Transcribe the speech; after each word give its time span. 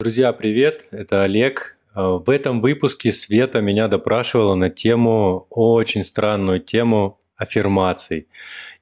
Друзья, 0.00 0.32
привет! 0.32 0.88
Это 0.92 1.24
Олег. 1.24 1.76
А, 1.92 2.12
в 2.12 2.30
этом 2.30 2.62
выпуске 2.62 3.12
Света 3.12 3.60
меня 3.60 3.86
допрашивала 3.86 4.54
на 4.54 4.70
тему, 4.70 5.46
очень 5.50 6.04
странную 6.04 6.60
тему 6.60 7.20
аффирмаций 7.36 8.26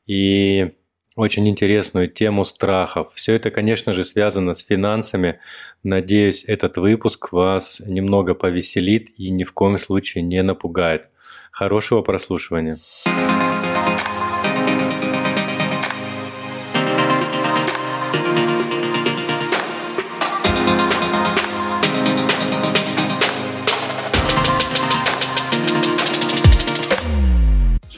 и 0.07 0.77
очень 1.17 1.49
интересную 1.49 2.07
тему 2.07 2.45
страхов. 2.45 3.15
Все 3.15 3.35
это, 3.35 3.51
конечно 3.51 3.95
же, 3.95 4.04
связано 4.04 4.54
с 4.54 4.65
финансами. 4.65 5.41
Надеюсь, 5.83 6.45
этот 6.46 6.77
выпуск 6.77 7.32
вас 7.32 7.82
немного 7.85 8.35
повеселит 8.35 9.11
и 9.19 9.30
ни 9.30 9.43
в 9.43 9.53
коем 9.53 9.77
случае 9.77 10.23
не 10.23 10.41
напугает. 10.45 11.09
Хорошего 11.50 12.03
прослушивания. 12.03 12.79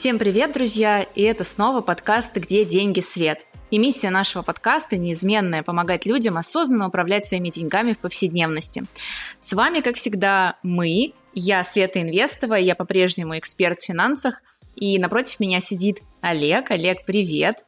Всем 0.01 0.19
привет, 0.19 0.55
друзья! 0.55 1.03
И 1.03 1.21
это 1.21 1.45
снова 1.45 1.83
подкаст 1.83 2.35
«Где 2.35 2.65
деньги, 2.65 3.01
свет?». 3.01 3.45
И 3.71 3.77
миссия 3.77 4.09
нашего 4.09 4.41
подкаста 4.41 4.97
неизменная– 4.97 5.63
помогать 5.63 6.07
людям 6.07 6.39
осознанно 6.39 6.89
управлять 6.89 7.27
своими 7.27 7.51
деньгами 7.51 7.93
в 7.93 7.99
повседневности. 7.99 8.85
С 9.41 9.53
вами, 9.53 9.81
как 9.81 9.97
всегда, 9.97 10.57
мы, 10.63 11.13
я 11.35 11.63
Света 11.65 12.01
Инвестова, 12.01 12.55
я 12.55 12.75
по-прежнему 12.75 13.37
эксперт 13.37 13.83
в 13.83 13.85
финансах, 13.85 14.41
и 14.75 14.99
напротив 14.99 15.39
меня 15.39 15.61
сидит 15.61 16.01
Олег. 16.23 16.71
Олег, 16.71 17.05
привет! 17.05 17.67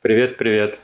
Привет, 0.00 0.38
привет! 0.38 0.78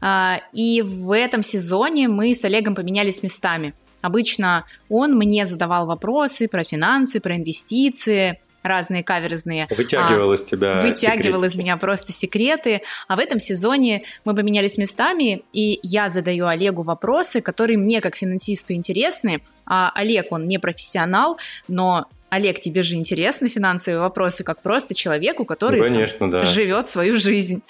А, 0.00 0.40
и 0.52 0.82
в 0.82 1.16
этом 1.16 1.44
сезоне 1.44 2.08
мы 2.08 2.34
с 2.34 2.44
Олегом 2.44 2.74
поменялись 2.74 3.22
местами. 3.22 3.74
Обычно 4.00 4.64
он 4.88 5.16
мне 5.16 5.46
задавал 5.46 5.86
вопросы 5.86 6.48
про 6.48 6.64
финансы, 6.64 7.20
про 7.20 7.36
инвестиции– 7.36 8.40
разные 8.68 9.02
каверзные. 9.04 9.66
Вытягивал 9.70 10.30
а, 10.30 10.34
из 10.34 10.44
тебя 10.44 10.80
Вытягивал 10.80 11.40
секретики. 11.40 11.52
из 11.52 11.56
меня 11.56 11.76
просто 11.76 12.12
секреты. 12.12 12.82
А 13.08 13.16
в 13.16 13.18
этом 13.18 13.40
сезоне 13.40 14.02
мы 14.24 14.34
поменялись 14.34 14.78
местами, 14.78 15.42
и 15.52 15.78
я 15.82 16.10
задаю 16.10 16.46
Олегу 16.46 16.82
вопросы, 16.82 17.40
которые 17.40 17.78
мне 17.78 18.00
как 18.00 18.16
финансисту 18.16 18.72
интересны. 18.72 19.42
А 19.66 19.90
Олег, 19.94 20.30
он 20.30 20.46
не 20.46 20.58
профессионал, 20.58 21.38
но 21.68 22.06
Олег, 22.28 22.60
тебе 22.60 22.82
же 22.82 22.96
интересны 22.96 23.48
финансовые 23.48 24.00
вопросы, 24.00 24.42
как 24.42 24.60
просто 24.60 24.94
человеку, 24.94 25.44
который 25.44 25.80
ну, 25.80 25.86
конечно, 25.86 26.30
да. 26.30 26.44
живет 26.44 26.88
свою 26.88 27.18
жизнь. 27.18 27.62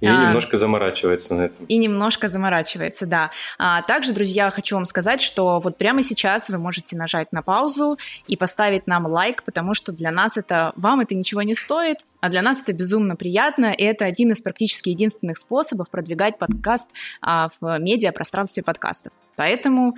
И 0.00 0.06
а, 0.06 0.26
немножко 0.26 0.56
заморачивается 0.56 1.34
на 1.34 1.42
этом. 1.42 1.66
И 1.66 1.76
немножко 1.76 2.28
заморачивается, 2.28 3.06
да. 3.06 3.30
А 3.58 3.82
также, 3.82 4.12
друзья, 4.12 4.50
хочу 4.50 4.76
вам 4.76 4.86
сказать, 4.86 5.20
что 5.20 5.60
вот 5.60 5.76
прямо 5.76 6.02
сейчас 6.02 6.48
вы 6.48 6.58
можете 6.58 6.96
нажать 6.96 7.32
на 7.32 7.42
паузу 7.42 7.98
и 8.26 8.36
поставить 8.36 8.86
нам 8.86 9.06
лайк, 9.06 9.42
потому 9.42 9.74
что 9.74 9.92
для 9.92 10.10
нас 10.10 10.36
это, 10.36 10.72
вам 10.76 11.00
это 11.00 11.14
ничего 11.14 11.42
не 11.42 11.54
стоит, 11.54 11.98
а 12.20 12.30
для 12.30 12.42
нас 12.42 12.62
это 12.62 12.72
безумно 12.72 13.16
приятно, 13.16 13.72
и 13.72 13.82
это 13.84 14.04
один 14.04 14.32
из 14.32 14.40
практически 14.40 14.88
единственных 14.88 15.38
способов 15.38 15.90
продвигать 15.90 16.38
подкаст 16.38 16.90
а, 17.20 17.50
в 17.60 17.78
медиапространстве 17.78 18.62
подкастов. 18.62 19.12
Поэтому 19.36 19.94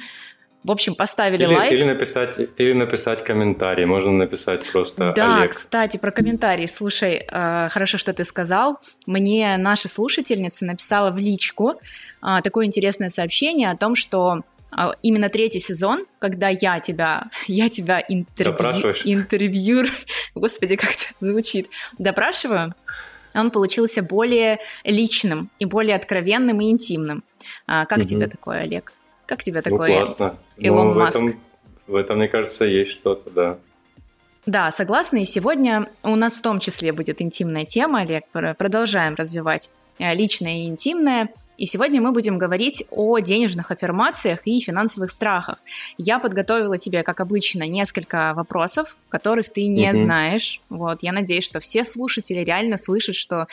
в 0.64 0.70
общем, 0.70 0.94
поставили 0.94 1.44
или, 1.44 1.54
лайк. 1.54 1.72
Или 1.72 1.84
написать, 1.84 2.38
или 2.56 2.72
написать 2.72 3.24
комментарий. 3.24 3.84
Можно 3.84 4.12
написать 4.12 4.64
просто 4.70 5.12
Да, 5.14 5.38
Олег. 5.38 5.50
кстати, 5.50 5.96
про 5.96 6.10
комментарии. 6.10 6.66
Слушай, 6.66 7.26
э, 7.28 7.68
хорошо, 7.70 7.98
что 7.98 8.12
ты 8.12 8.24
сказал. 8.24 8.78
Мне 9.06 9.56
наша 9.56 9.88
слушательница 9.88 10.64
написала 10.64 11.10
в 11.10 11.18
личку 11.18 11.80
э, 12.22 12.38
такое 12.44 12.66
интересное 12.66 13.08
сообщение 13.08 13.70
о 13.70 13.76
том, 13.76 13.96
что 13.96 14.42
э, 14.70 14.90
именно 15.02 15.28
третий 15.28 15.60
сезон, 15.60 16.06
когда 16.20 16.48
я 16.48 16.78
тебя, 16.78 17.30
я 17.48 17.68
тебя 17.68 18.00
интервью, 18.08 18.92
интервью, 19.04 19.84
господи, 20.36 20.76
как 20.76 20.90
это 20.90 21.04
звучит, 21.20 21.68
допрашиваю, 21.98 22.74
он 23.34 23.50
получился 23.50 24.02
более 24.02 24.58
личным 24.84 25.50
и 25.58 25.64
более 25.64 25.96
откровенным 25.96 26.60
и 26.60 26.70
интимным. 26.70 27.24
А, 27.66 27.86
как 27.86 27.98
угу. 27.98 28.06
тебе 28.06 28.26
такое, 28.28 28.60
Олег? 28.60 28.92
Как 29.32 29.42
тебе 29.42 29.62
ну, 29.64 29.70
такое? 29.70 29.88
Ну, 29.88 30.04
классно. 30.04 30.36
Илон 30.58 30.88
ну, 30.88 30.92
в 30.92 30.96
Маск. 30.98 31.16
Этом, 31.16 31.40
в 31.86 31.94
этом, 31.94 32.18
мне 32.18 32.28
кажется, 32.28 32.66
есть 32.66 32.90
что-то, 32.90 33.30
да. 33.30 33.58
Да, 34.44 34.70
согласна. 34.70 35.22
И 35.22 35.24
сегодня 35.24 35.86
у 36.02 36.16
нас 36.16 36.34
в 36.34 36.42
том 36.42 36.60
числе 36.60 36.92
будет 36.92 37.22
интимная 37.22 37.64
тема, 37.64 38.00
Олег. 38.00 38.24
Продолжаем 38.30 39.14
развивать 39.14 39.70
э, 39.98 40.14
личное 40.14 40.64
и 40.64 40.66
интимное. 40.66 41.30
И 41.56 41.64
сегодня 41.64 42.02
мы 42.02 42.12
будем 42.12 42.36
говорить 42.36 42.84
о 42.90 43.20
денежных 43.20 43.70
аффирмациях 43.70 44.40
и 44.44 44.60
финансовых 44.60 45.10
страхах. 45.10 45.56
Я 45.96 46.18
подготовила 46.18 46.76
тебе, 46.76 47.02
как 47.02 47.20
обычно, 47.20 47.66
несколько 47.66 48.34
вопросов, 48.34 48.98
которых 49.08 49.48
ты 49.48 49.66
не 49.66 49.86
mm-hmm. 49.86 49.96
знаешь. 49.96 50.60
Вот, 50.68 51.02
я 51.02 51.12
надеюсь, 51.12 51.44
что 51.44 51.58
все 51.58 51.84
слушатели 51.84 52.40
реально 52.40 52.76
слышат, 52.76 53.14
что 53.14 53.46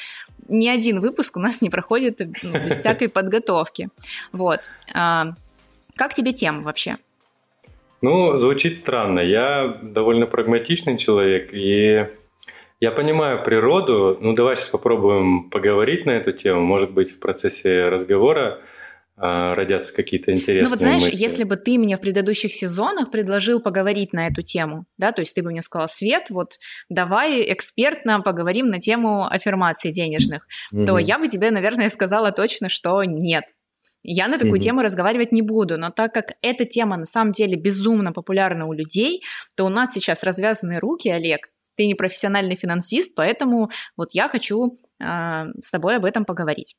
ни 0.49 0.67
один 0.67 0.99
выпуск 0.99 1.37
у 1.37 1.39
нас 1.39 1.61
не 1.61 1.69
проходит 1.69 2.19
ну, 2.19 2.65
без 2.65 2.77
всякой 2.77 3.07
подготовки. 3.07 3.89
Вот. 4.33 4.59
Как 5.99 6.13
тебе 6.13 6.31
тема 6.31 6.61
вообще? 6.61 6.95
Ну, 8.01 8.37
звучит 8.37 8.77
странно. 8.77 9.19
Я 9.19 9.79
довольно 9.81 10.27
прагматичный 10.27 10.97
человек, 10.97 11.49
и 11.53 12.07
я 12.79 12.91
понимаю 12.91 13.43
природу. 13.43 14.17
Ну, 14.21 14.33
давай 14.33 14.55
сейчас 14.55 14.69
попробуем 14.69 15.49
поговорить 15.49 16.05
на 16.05 16.11
эту 16.11 16.31
тему. 16.31 16.61
Может 16.61 16.91
быть, 16.91 17.11
в 17.11 17.19
процессе 17.19 17.89
разговора 17.89 18.61
а, 19.17 19.53
родятся 19.55 19.93
какие-то 19.93 20.31
интересные 20.31 20.63
Ну 20.63 20.69
вот 20.69 20.79
знаешь, 20.79 21.03
мысли. 21.03 21.19
если 21.19 21.43
бы 21.43 21.57
ты 21.57 21.77
мне 21.77 21.97
в 21.97 21.99
предыдущих 21.99 22.53
сезонах 22.53 23.11
предложил 23.11 23.59
поговорить 23.59 24.13
на 24.13 24.27
эту 24.27 24.41
тему, 24.41 24.85
да, 24.97 25.11
то 25.11 25.19
есть 25.19 25.35
ты 25.35 25.43
бы 25.43 25.49
мне 25.51 25.61
сказал, 25.61 25.89
Свет, 25.89 26.29
вот 26.29 26.59
давай 26.87 27.51
экспертно 27.51 28.21
поговорим 28.21 28.69
на 28.69 28.79
тему 28.79 29.27
аффирмаций 29.29 29.91
денежных, 29.91 30.47
угу. 30.71 30.85
то 30.85 30.97
я 30.97 31.19
бы 31.19 31.27
тебе, 31.27 31.51
наверное, 31.51 31.89
сказала 31.89 32.31
точно, 32.31 32.69
что 32.69 33.03
нет. 33.03 33.43
Я 34.03 34.27
на 34.27 34.37
такую 34.37 34.55
mm-hmm. 34.55 34.59
тему 34.59 34.81
разговаривать 34.81 35.31
не 35.31 35.41
буду, 35.41 35.77
но 35.77 35.89
так 35.89 36.13
как 36.13 36.33
эта 36.41 36.65
тема 36.65 36.97
на 36.97 37.05
самом 37.05 37.31
деле 37.31 37.55
безумно 37.55 38.13
популярна 38.13 38.65
у 38.65 38.73
людей, 38.73 39.23
то 39.55 39.65
у 39.65 39.69
нас 39.69 39.91
сейчас 39.93 40.23
развязаны 40.23 40.79
руки, 40.79 41.09
Олег. 41.09 41.49
Ты 41.75 41.85
не 41.85 41.95
профессиональный 41.95 42.55
финансист, 42.55 43.15
поэтому 43.15 43.69
вот 43.95 44.09
я 44.13 44.27
хочу 44.27 44.77
э, 44.99 45.45
с 45.61 45.71
тобой 45.71 45.97
об 45.97 46.05
этом 46.05 46.25
поговорить. 46.25 46.75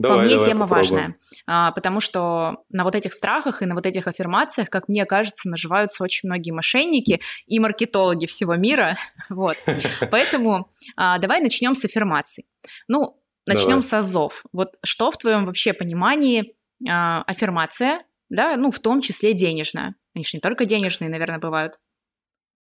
Давай, 0.00 0.16
По 0.16 0.22
мне 0.22 0.36
давай 0.36 0.48
тема 0.48 0.66
попробуем. 0.66 0.90
важная, 0.90 1.16
а, 1.46 1.72
потому 1.72 2.00
что 2.00 2.64
на 2.70 2.84
вот 2.84 2.94
этих 2.94 3.12
страхах 3.12 3.60
и 3.60 3.66
на 3.66 3.74
вот 3.74 3.84
этих 3.84 4.06
аффирмациях, 4.06 4.70
как 4.70 4.88
мне 4.88 5.04
кажется, 5.04 5.46
наживаются 5.50 6.02
очень 6.02 6.26
многие 6.26 6.52
мошенники 6.52 7.20
и 7.46 7.60
маркетологи 7.60 8.24
всего 8.26 8.56
мира. 8.56 8.96
Вот. 9.28 9.56
Поэтому 10.10 10.70
а, 10.96 11.18
давай 11.18 11.40
начнем 11.40 11.74
с 11.74 11.84
аффирмаций. 11.84 12.46
Ну, 12.88 13.19
Начнем 13.46 13.82
с 13.82 13.92
азов. 13.92 14.44
Вот 14.52 14.76
что 14.84 15.10
в 15.10 15.18
твоем 15.18 15.46
вообще 15.46 15.72
понимании 15.72 16.52
э, 16.86 16.88
аффирмация, 16.88 18.04
да, 18.28 18.56
ну, 18.56 18.70
в 18.70 18.78
том 18.78 19.00
числе 19.00 19.32
денежная? 19.32 19.94
Они 20.14 20.24
же 20.24 20.30
не 20.34 20.40
только 20.40 20.64
денежные, 20.64 21.10
наверное, 21.10 21.38
бывают. 21.38 21.78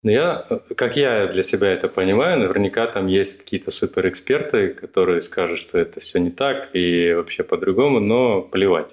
Ну, 0.04 0.12
я, 0.12 0.46
как 0.76 0.96
я 0.96 1.26
для 1.26 1.42
себя 1.42 1.68
это 1.68 1.88
понимаю, 1.88 2.38
наверняка 2.38 2.86
там 2.86 3.08
есть 3.08 3.36
какие-то 3.36 3.72
суперэксперты, 3.72 4.68
которые 4.68 5.20
скажут, 5.20 5.58
что 5.58 5.76
это 5.76 5.98
все 5.98 6.20
не 6.20 6.30
так 6.30 6.68
и 6.72 7.12
вообще 7.14 7.42
по-другому, 7.42 7.98
но 7.98 8.42
плевать. 8.42 8.90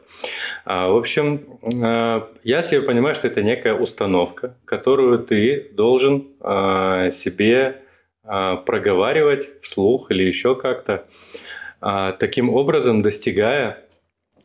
А, 0.65 0.89
в 0.89 0.95
общем, 0.95 1.59
а, 1.83 2.27
я 2.43 2.63
себе 2.63 2.81
понимаю, 2.81 3.13
что 3.13 3.27
это 3.27 3.43
некая 3.43 3.75
установка, 3.75 4.57
которую 4.65 5.19
ты 5.19 5.69
должен 5.73 6.27
а, 6.39 7.11
себе 7.11 7.83
а, 8.23 8.55
проговаривать 8.55 9.61
вслух 9.61 10.09
или 10.09 10.23
еще 10.23 10.55
как-то. 10.55 11.05
А, 11.87 12.13
таким 12.13 12.49
образом 12.49 13.03
достигая 13.03 13.77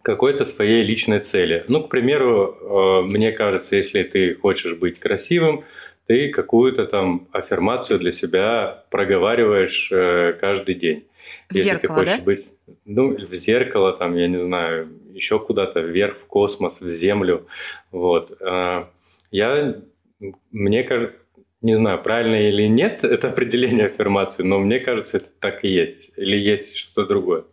какой-то 0.02 0.44
своей 0.44 0.82
личной 0.82 1.20
цели. 1.20 1.64
Ну, 1.68 1.82
к 1.82 1.88
примеру, 1.88 2.54
а, 2.60 3.02
мне 3.02 3.32
кажется, 3.32 3.76
если 3.76 4.02
ты 4.02 4.34
хочешь 4.34 4.74
быть 4.74 5.00
красивым, 5.00 5.64
ты 6.06 6.28
какую-то 6.28 6.84
там 6.84 7.28
аффирмацию 7.32 7.98
для 7.98 8.10
себя 8.10 8.84
проговариваешь 8.90 9.90
э, 9.90 10.34
каждый 10.38 10.74
день. 10.74 11.06
В 11.48 11.54
если 11.54 11.70
зеркало, 11.70 11.80
ты 11.80 11.88
хочешь 11.88 12.18
да? 12.18 12.24
быть, 12.24 12.50
ну, 12.84 13.16
в 13.16 13.32
зеркало, 13.32 13.96
там, 13.96 14.16
я 14.16 14.26
не 14.26 14.36
знаю, 14.36 14.90
еще 15.14 15.38
куда-то 15.38 15.80
вверх 15.80 16.16
в 16.16 16.26
космос, 16.26 16.82
в 16.82 16.88
землю, 16.88 17.46
вот. 17.90 18.36
А, 18.42 18.90
я, 19.30 19.76
мне 20.50 20.82
кажется, 20.82 21.16
не 21.62 21.74
знаю, 21.74 22.02
правильно 22.02 22.36
или 22.36 22.66
нет 22.68 23.04
это 23.04 23.28
определение 23.28 23.86
аффирмации, 23.86 24.42
но 24.42 24.58
мне 24.58 24.80
кажется, 24.80 25.18
это 25.18 25.30
так 25.40 25.64
и 25.64 25.68
есть. 25.68 26.12
Или 26.16 26.36
есть 26.36 26.76
что-то 26.76 27.06
другое. 27.06 27.44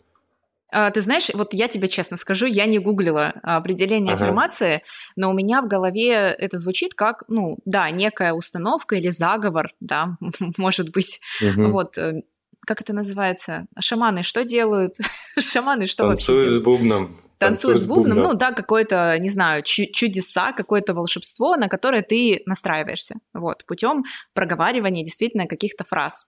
А, 0.69 0.91
ты 0.91 0.99
знаешь, 0.99 1.29
вот 1.33 1.53
я 1.53 1.69
тебе 1.69 1.87
честно 1.87 2.17
скажу, 2.17 2.45
я 2.45 2.65
не 2.65 2.77
гуглила 2.79 3.33
определение 3.41 4.13
ага. 4.13 4.25
аффирмации, 4.25 4.83
но 5.15 5.31
у 5.31 5.33
меня 5.33 5.61
в 5.61 5.67
голове 5.67 6.11
это 6.11 6.57
звучит 6.57 6.93
как, 6.93 7.23
ну, 7.29 7.57
да, 7.65 7.89
некая 7.89 8.33
установка 8.33 8.97
или 8.97 9.09
заговор, 9.09 9.73
да, 9.79 10.17
может 10.57 10.91
быть. 10.91 11.19
Угу. 11.41 11.69
Вот, 11.69 11.97
э, 11.97 12.23
как 12.67 12.81
это 12.81 12.93
называется? 12.93 13.65
Шаманы 13.79 14.23
что 14.23 14.43
делают? 14.43 14.95
Шаманы 15.39 15.87
что 15.87 16.03
Танцуют 16.03 16.43
вообще 16.43 16.55
с 16.55 16.61
бубном. 16.61 17.09
Танцуют 17.37 17.79
с 17.79 17.85
бубном, 17.85 18.17
ну 18.17 18.33
да, 18.33 18.51
какое-то, 18.51 19.17
не 19.19 19.29
знаю, 19.29 19.63
чудеса, 19.63 20.51
какое-то 20.51 20.93
волшебство, 20.93 21.55
на 21.55 21.69
которое 21.69 22.01
ты 22.01 22.41
настраиваешься, 22.45 23.15
вот, 23.33 23.63
путем 23.65 24.03
проговаривания 24.33 25.03
действительно 25.03 25.45
каких-то 25.45 25.85
фраз. 25.85 26.27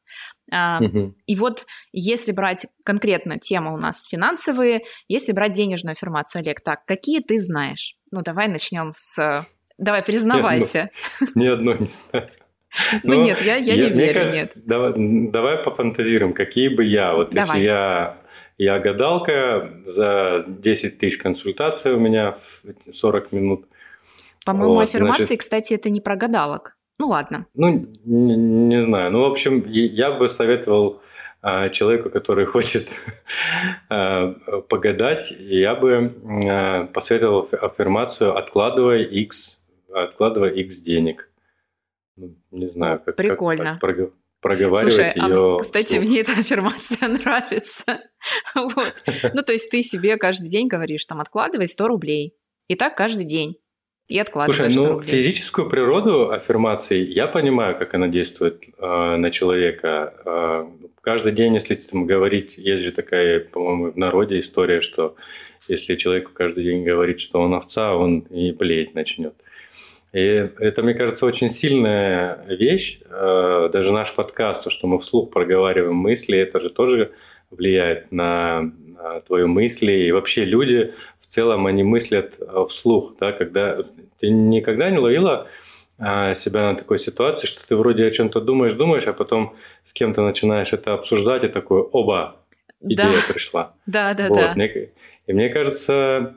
Угу. 0.50 1.16
И 1.26 1.36
вот 1.36 1.66
если 1.92 2.32
брать 2.32 2.68
конкретно 2.86 3.38
тему 3.38 3.74
у 3.74 3.78
нас 3.78 4.06
финансовые, 4.06 4.84
если 5.08 5.34
брать 5.34 5.54
денежную 5.54 5.94
аффирмацию, 5.94 6.42
Олег, 6.42 6.62
так, 6.62 6.86
какие 6.86 7.22
ты 7.22 7.40
знаешь? 7.42 7.96
Ну, 8.12 8.22
давай 8.22 8.48
начнем 8.48 8.94
с... 8.96 9.46
Давай, 9.78 10.04
признавайся. 10.04 10.90
Ни 11.36 11.48
одной 11.48 11.80
не 11.80 11.86
знаю. 11.86 12.30
Ну 13.04 13.16
Но 13.16 13.24
нет, 13.24 13.42
я, 13.42 13.56
я, 13.56 13.74
я 13.74 13.90
не 13.90 13.98
верю, 13.98 14.14
кажется, 14.14 14.40
нет. 14.40 14.52
Давай, 14.56 14.94
давай 14.96 15.58
пофантазируем, 15.58 16.34
какие 16.34 16.70
бы 16.70 16.84
я, 16.84 17.14
вот 17.14 17.32
давай. 17.32 17.60
если 17.60 17.66
я, 17.66 18.18
я 18.58 18.80
гадалка, 18.80 19.74
за 19.86 20.44
10 20.48 20.98
тысяч 20.98 21.18
консультаций 21.18 21.94
у 21.94 22.00
меня 22.00 22.34
в 22.34 22.64
40 22.92 23.32
минут. 23.32 23.66
По-моему, 24.46 24.76
вот, 24.76 24.84
аффирмации, 24.84 25.24
значит, 25.24 25.40
кстати, 25.40 25.74
это 25.74 25.90
не 25.90 26.02
про 26.02 26.16
гадалок. 26.16 26.78
Ну 27.00 27.08
ладно. 27.08 27.46
Ну, 27.54 27.88
не, 28.04 28.36
не 28.36 28.82
знаю. 28.82 29.12
Ну, 29.12 29.22
в 29.22 29.32
общем, 29.32 29.64
я 29.68 30.12
бы 30.12 30.28
советовал 30.28 31.02
а, 31.42 31.70
человеку, 31.70 32.10
который 32.10 32.46
хочет 32.46 32.90
а, 33.90 34.34
погадать, 34.68 35.32
я 35.40 35.76
бы 35.76 36.14
а, 36.46 36.86
посоветовал 36.88 37.48
аффирмацию 37.62 38.38
«откладывай 38.38 39.04
X, 39.04 39.60
откладывай 39.94 40.62
X 40.62 40.78
денег». 40.78 41.30
Ну, 42.20 42.36
не 42.52 42.70
знаю, 42.70 43.02
как, 43.04 43.16
Прикольно. 43.16 43.80
как, 43.80 43.96
как 43.96 44.10
проговаривать 44.42 44.94
Слушай, 44.94 45.14
ее. 45.16 45.58
А, 45.58 45.60
кстати, 45.60 45.88
вслух. 45.88 46.06
мне 46.06 46.22
эта 46.22 46.34
аффирмация 46.34 47.08
нравится. 47.08 48.02
вот. 48.56 48.94
Ну, 49.34 49.42
то 49.44 49.54
есть 49.54 49.70
ты 49.70 49.82
себе 49.84 50.18
каждый 50.18 50.50
день 50.50 50.68
говоришь, 50.68 51.06
там, 51.06 51.22
откладывай 51.22 51.68
100 51.68 51.88
рублей. 51.88 52.36
И 52.68 52.76
так 52.76 52.96
каждый 52.96 53.26
день. 53.26 53.58
И 54.08 54.18
откладываешь 54.18 54.74
Слушай, 54.74 54.76
ну, 54.76 54.94
рублей. 54.94 55.12
физическую 55.12 55.70
природу 55.70 56.32
аффирмации 56.32 57.06
я 57.06 57.28
понимаю, 57.28 57.78
как 57.78 57.94
она 57.94 58.08
действует 58.08 58.64
э, 58.64 59.16
на 59.16 59.30
человека. 59.30 60.14
Э, 60.26 60.90
каждый 61.02 61.32
день, 61.32 61.54
если 61.54 61.76
там 61.76 62.08
говорить, 62.08 62.56
есть 62.58 62.84
же 62.84 62.92
такая, 62.92 63.40
по-моему, 63.40 63.92
в 63.92 63.98
народе 63.98 64.40
история, 64.40 64.80
что 64.80 65.16
если 65.68 65.96
человеку 65.96 66.32
каждый 66.34 66.64
день 66.64 66.84
говорить, 66.84 67.20
что 67.20 67.40
он 67.40 67.54
овца, 67.54 67.96
он 67.96 68.20
и 68.22 68.52
блеять 68.52 68.96
начнет. 68.96 69.36
И 70.12 70.20
это, 70.20 70.82
мне 70.82 70.94
кажется, 70.94 71.26
очень 71.26 71.50
сильная 71.50 72.44
вещь. 72.48 73.00
Э, 73.06 73.70
даже 73.72 73.94
наш 73.94 74.14
подкаст, 74.14 74.64
то, 74.64 74.70
что 74.70 74.88
мы 74.88 74.98
вслух 75.00 75.30
проговариваем 75.30 75.96
мысли, 75.96 76.38
это 76.38 76.60
же 76.60 76.70
тоже 76.70 77.12
влияет 77.52 78.12
на 78.12 78.72
твои 79.26 79.46
мысли. 79.46 79.92
И 79.92 80.12
вообще 80.12 80.46
люди 80.46 80.94
в 81.18 81.28
целом, 81.28 81.66
они 81.68 81.84
мыслят 81.84 82.36
э, 82.40 82.66
вслух. 82.68 83.16
Да? 83.20 83.32
Когда 83.32 83.82
ты 84.20 84.30
никогда 84.30 84.90
не 84.90 84.98
ловила 84.98 85.48
э, 85.98 86.34
себя 86.34 86.72
на 86.72 86.76
такой 86.76 86.98
ситуации, 87.00 87.48
что 87.48 87.68
ты 87.68 87.76
вроде 87.76 88.06
о 88.06 88.12
чем-то 88.12 88.42
думаешь, 88.42 88.74
думаешь, 88.74 89.08
а 89.08 89.14
потом 89.14 89.56
с 89.84 89.94
кем-то 89.94 90.22
начинаешь 90.22 90.74
это 90.74 90.94
обсуждать, 90.94 91.44
и 91.44 91.48
такой, 91.48 91.82
оба, 91.82 92.38
идея 92.82 93.14
да. 93.14 93.34
пришла. 93.34 93.74
Да, 93.86 94.14
да, 94.14 94.28
вот. 94.28 94.56
да. 94.56 94.66
И 95.28 95.34
мне 95.34 95.50
кажется, 95.50 96.36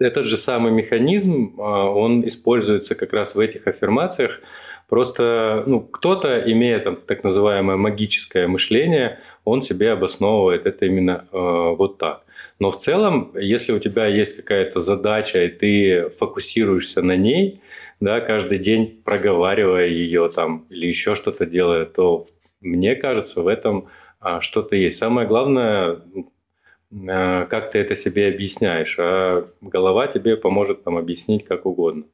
этот 0.00 0.26
же 0.26 0.36
самый 0.36 0.72
механизм, 0.72 1.54
а, 1.58 1.90
он 1.90 2.26
используется 2.26 2.94
как 2.94 3.12
раз 3.12 3.34
в 3.34 3.38
этих 3.38 3.66
аффирмациях. 3.66 4.40
Просто 4.88 5.62
ну, 5.66 5.80
кто-то, 5.80 6.40
имея 6.50 6.80
там, 6.80 6.96
так 6.96 7.22
называемое 7.22 7.76
магическое 7.76 8.48
мышление, 8.48 9.20
он 9.44 9.62
себе 9.62 9.92
обосновывает 9.92 10.66
это 10.66 10.86
именно 10.86 11.28
э, 11.30 11.36
вот 11.76 11.98
так. 11.98 12.24
Но 12.58 12.70
в 12.70 12.76
целом, 12.78 13.32
если 13.36 13.72
у 13.72 13.78
тебя 13.78 14.06
есть 14.06 14.36
какая-то 14.36 14.80
задача, 14.80 15.44
и 15.44 15.48
ты 15.48 16.10
фокусируешься 16.10 17.02
на 17.02 17.16
ней, 17.16 17.60
да, 18.00 18.20
каждый 18.20 18.58
день 18.58 19.00
проговаривая 19.04 19.86
ее 19.86 20.28
там 20.28 20.66
или 20.70 20.86
еще 20.86 21.14
что-то 21.14 21.46
делая, 21.46 21.84
то 21.84 22.26
мне 22.60 22.96
кажется, 22.96 23.42
в 23.42 23.46
этом 23.46 23.88
а, 24.18 24.40
что-то 24.40 24.76
есть. 24.76 24.98
Самое 24.98 25.26
главное, 25.26 26.00
как 26.92 27.70
ты 27.70 27.78
это 27.78 27.94
себе 27.94 28.28
объясняешь, 28.28 28.96
а 28.98 29.48
голова 29.60 30.06
тебе 30.08 30.36
поможет 30.36 30.82
там 30.82 30.96
объяснить 30.96 31.44
как 31.44 31.66
угодно. 31.66 32.04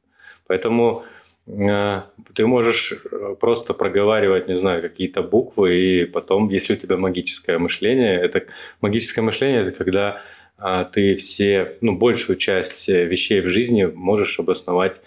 Поэтому 0.47 1.03
э, 1.47 2.01
ты 2.33 2.45
можешь 2.45 2.93
э, 2.93 3.35
просто 3.39 3.73
проговаривать, 3.73 4.47
не 4.47 4.55
знаю, 4.55 4.81
какие-то 4.81 5.23
буквы, 5.23 5.75
и 5.75 6.05
потом, 6.05 6.49
если 6.49 6.73
у 6.73 6.77
тебя 6.77 6.97
магическое 6.97 7.57
мышление, 7.57 8.19
это 8.19 8.45
магическое 8.81 9.21
мышление, 9.21 9.61
это 9.61 9.71
когда 9.71 10.21
а, 10.59 10.85
ты 10.85 11.15
все, 11.15 11.77
ну, 11.81 11.95
большую 11.95 12.37
часть 12.37 12.87
вещей 12.87 13.41
в 13.41 13.45
жизни 13.45 13.85
можешь 13.85 14.39
обосновать 14.39 15.01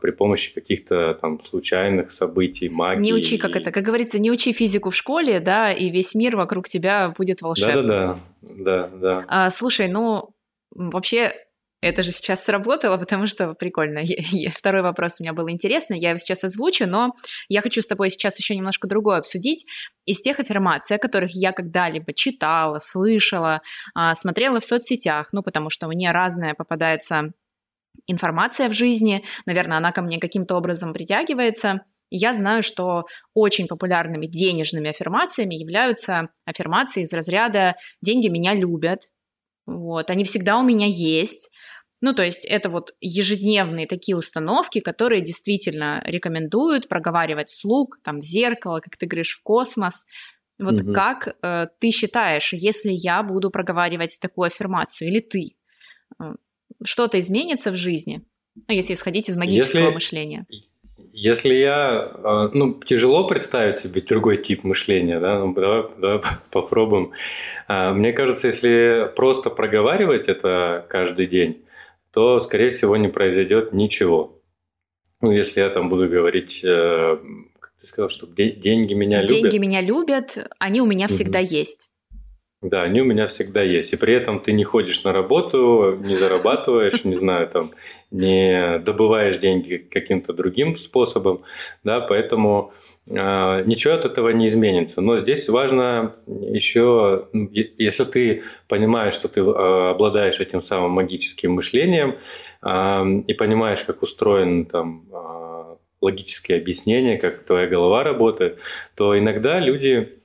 при 0.00 0.10
помощи 0.10 0.52
каких-то 0.52 1.14
там 1.20 1.40
случайных 1.40 2.10
событий, 2.10 2.68
магии. 2.68 3.02
Не 3.02 3.12
учи, 3.12 3.38
как 3.38 3.56
это, 3.56 3.70
как 3.70 3.84
говорится, 3.84 4.18
не 4.18 4.30
учи 4.30 4.52
физику 4.52 4.90
в 4.90 4.96
школе, 4.96 5.40
да, 5.40 5.72
и 5.72 5.90
весь 5.90 6.14
мир 6.14 6.36
вокруг 6.36 6.68
тебя 6.68 7.12
будет 7.16 7.42
волшебным. 7.42 7.86
Да-да-да, 7.86 8.88
да-да. 8.88 9.24
А, 9.28 9.50
слушай, 9.50 9.88
ну, 9.88 10.34
вообще, 10.70 11.32
это 11.84 12.02
же 12.02 12.12
сейчас 12.12 12.42
сработало, 12.42 12.96
потому 12.96 13.26
что 13.26 13.52
прикольно. 13.52 14.02
Второй 14.54 14.80
вопрос 14.80 15.20
у 15.20 15.22
меня 15.22 15.34
был 15.34 15.50
интересный, 15.50 15.98
я 15.98 16.10
его 16.10 16.18
сейчас 16.18 16.42
озвучу, 16.42 16.86
но 16.86 17.14
я 17.48 17.60
хочу 17.60 17.82
с 17.82 17.86
тобой 17.86 18.10
сейчас 18.10 18.38
еще 18.38 18.56
немножко 18.56 18.88
другое 18.88 19.18
обсудить. 19.18 19.66
Из 20.06 20.22
тех 20.22 20.40
аффирмаций, 20.40 20.96
о 20.96 20.98
которых 20.98 21.32
я 21.34 21.52
когда-либо 21.52 22.14
читала, 22.14 22.78
слышала, 22.78 23.60
а, 23.94 24.14
смотрела 24.14 24.60
в 24.60 24.64
соцсетях, 24.64 25.28
ну, 25.32 25.42
потому 25.42 25.68
что 25.68 25.86
мне 25.88 26.10
разное 26.10 26.54
попадается 26.54 27.32
информация 28.06 28.68
в 28.68 28.72
жизни, 28.72 29.24
наверное, 29.46 29.78
она 29.78 29.92
ко 29.92 30.02
мне 30.02 30.18
каким-то 30.18 30.56
образом 30.56 30.92
притягивается. 30.92 31.82
я 32.10 32.34
знаю, 32.34 32.62
что 32.62 33.04
очень 33.34 33.66
популярными 33.66 34.26
денежными 34.26 34.90
аффирмациями 34.90 35.54
являются 35.54 36.28
аффирмации 36.44 37.02
из 37.02 37.12
разряда 37.12 37.76
«деньги 38.02 38.28
меня 38.28 38.54
любят», 38.54 39.10
вот, 39.66 40.10
они 40.10 40.24
всегда 40.24 40.58
у 40.58 40.62
меня 40.62 40.86
есть. 40.86 41.50
Ну, 42.00 42.12
то 42.12 42.22
есть 42.22 42.44
это 42.44 42.68
вот 42.68 42.94
ежедневные 43.00 43.86
такие 43.86 44.16
установки, 44.16 44.80
которые 44.80 45.22
действительно 45.22 46.02
рекомендуют 46.04 46.88
проговаривать 46.88 47.48
вслух, 47.48 47.98
там, 48.02 48.18
в 48.18 48.22
зеркало, 48.22 48.80
как 48.80 48.96
ты 48.98 49.06
говоришь, 49.06 49.38
в 49.38 49.42
космос. 49.42 50.04
Вот 50.58 50.82
угу. 50.82 50.92
как 50.92 51.34
э, 51.42 51.68
ты 51.80 51.90
считаешь, 51.90 52.52
если 52.52 52.90
я 52.92 53.22
буду 53.22 53.50
проговаривать 53.50 54.18
такую 54.20 54.48
аффирмацию, 54.48 55.08
или 55.08 55.20
ты, 55.20 55.56
э, 56.22 56.34
что-то 56.84 57.18
изменится 57.20 57.70
в 57.70 57.76
жизни, 57.76 58.22
ну, 58.68 58.74
если 58.74 58.94
исходить 58.94 59.28
из 59.28 59.36
магического 59.36 59.82
если, 59.82 59.94
мышления? 59.94 60.46
Если 61.12 61.54
я... 61.54 62.10
А, 62.22 62.50
ну, 62.52 62.80
тяжело 62.84 63.26
представить 63.26 63.78
себе 63.78 64.00
другой 64.00 64.36
тип 64.36 64.64
мышления, 64.64 65.20
да? 65.20 65.38
Ну, 65.38 65.52
давай, 65.54 65.84
давай 65.98 66.20
попробуем. 66.50 67.12
А, 67.66 67.92
мне 67.92 68.12
кажется, 68.12 68.48
если 68.48 69.12
просто 69.16 69.50
проговаривать 69.50 70.28
это 70.28 70.86
каждый 70.88 71.26
день, 71.26 71.64
то, 72.12 72.38
скорее 72.38 72.70
всего, 72.70 72.96
не 72.96 73.08
произойдет 73.08 73.72
ничего. 73.72 74.40
Ну, 75.20 75.32
если 75.32 75.60
я 75.60 75.70
там 75.70 75.88
буду 75.88 76.08
говорить, 76.08 76.60
э, 76.62 77.16
как 77.58 77.72
ты 77.80 77.86
сказал, 77.86 78.08
что 78.08 78.26
деньги 78.26 78.94
меня 78.94 79.18
деньги 79.18 79.32
любят. 79.32 79.50
Деньги 79.50 79.58
меня 79.58 79.80
любят, 79.80 80.50
они 80.58 80.80
у 80.80 80.86
меня 80.86 81.08
всегда 81.08 81.40
угу. 81.40 81.48
есть. 81.48 81.90
Да, 82.64 82.82
они 82.82 83.02
у 83.02 83.04
меня 83.04 83.26
всегда 83.26 83.60
есть. 83.60 83.92
И 83.92 83.96
при 83.98 84.14
этом 84.14 84.40
ты 84.40 84.52
не 84.52 84.64
ходишь 84.64 85.04
на 85.04 85.12
работу, 85.12 85.98
не 86.02 86.14
зарабатываешь, 86.14 87.04
не 87.04 87.14
знаю, 87.14 87.46
там, 87.46 87.72
не 88.10 88.78
добываешь 88.78 89.36
деньги 89.36 89.76
каким-то 89.76 90.32
другим 90.32 90.74
способом, 90.76 91.42
да, 91.82 92.00
поэтому 92.00 92.72
э, 93.06 93.12
ничего 93.66 93.92
от 93.92 94.06
этого 94.06 94.30
не 94.30 94.46
изменится. 94.46 95.02
Но 95.02 95.18
здесь 95.18 95.46
важно 95.50 96.14
еще, 96.26 97.28
ну, 97.34 97.50
если 97.52 98.04
ты 98.04 98.44
понимаешь, 98.66 99.12
что 99.12 99.28
ты 99.28 99.42
э, 99.42 99.90
обладаешь 99.90 100.40
этим 100.40 100.62
самым 100.62 100.92
магическим 100.92 101.52
мышлением 101.52 102.16
э, 102.62 103.04
и 103.26 103.34
понимаешь, 103.34 103.84
как 103.84 104.00
устроен 104.02 104.64
там 104.64 105.04
э, 105.12 105.76
логические 106.00 106.60
объяснения, 106.60 107.18
как 107.18 107.44
твоя 107.44 107.66
голова 107.66 108.04
работает, 108.04 108.58
то 108.94 109.18
иногда 109.18 109.60
люди 109.60 110.23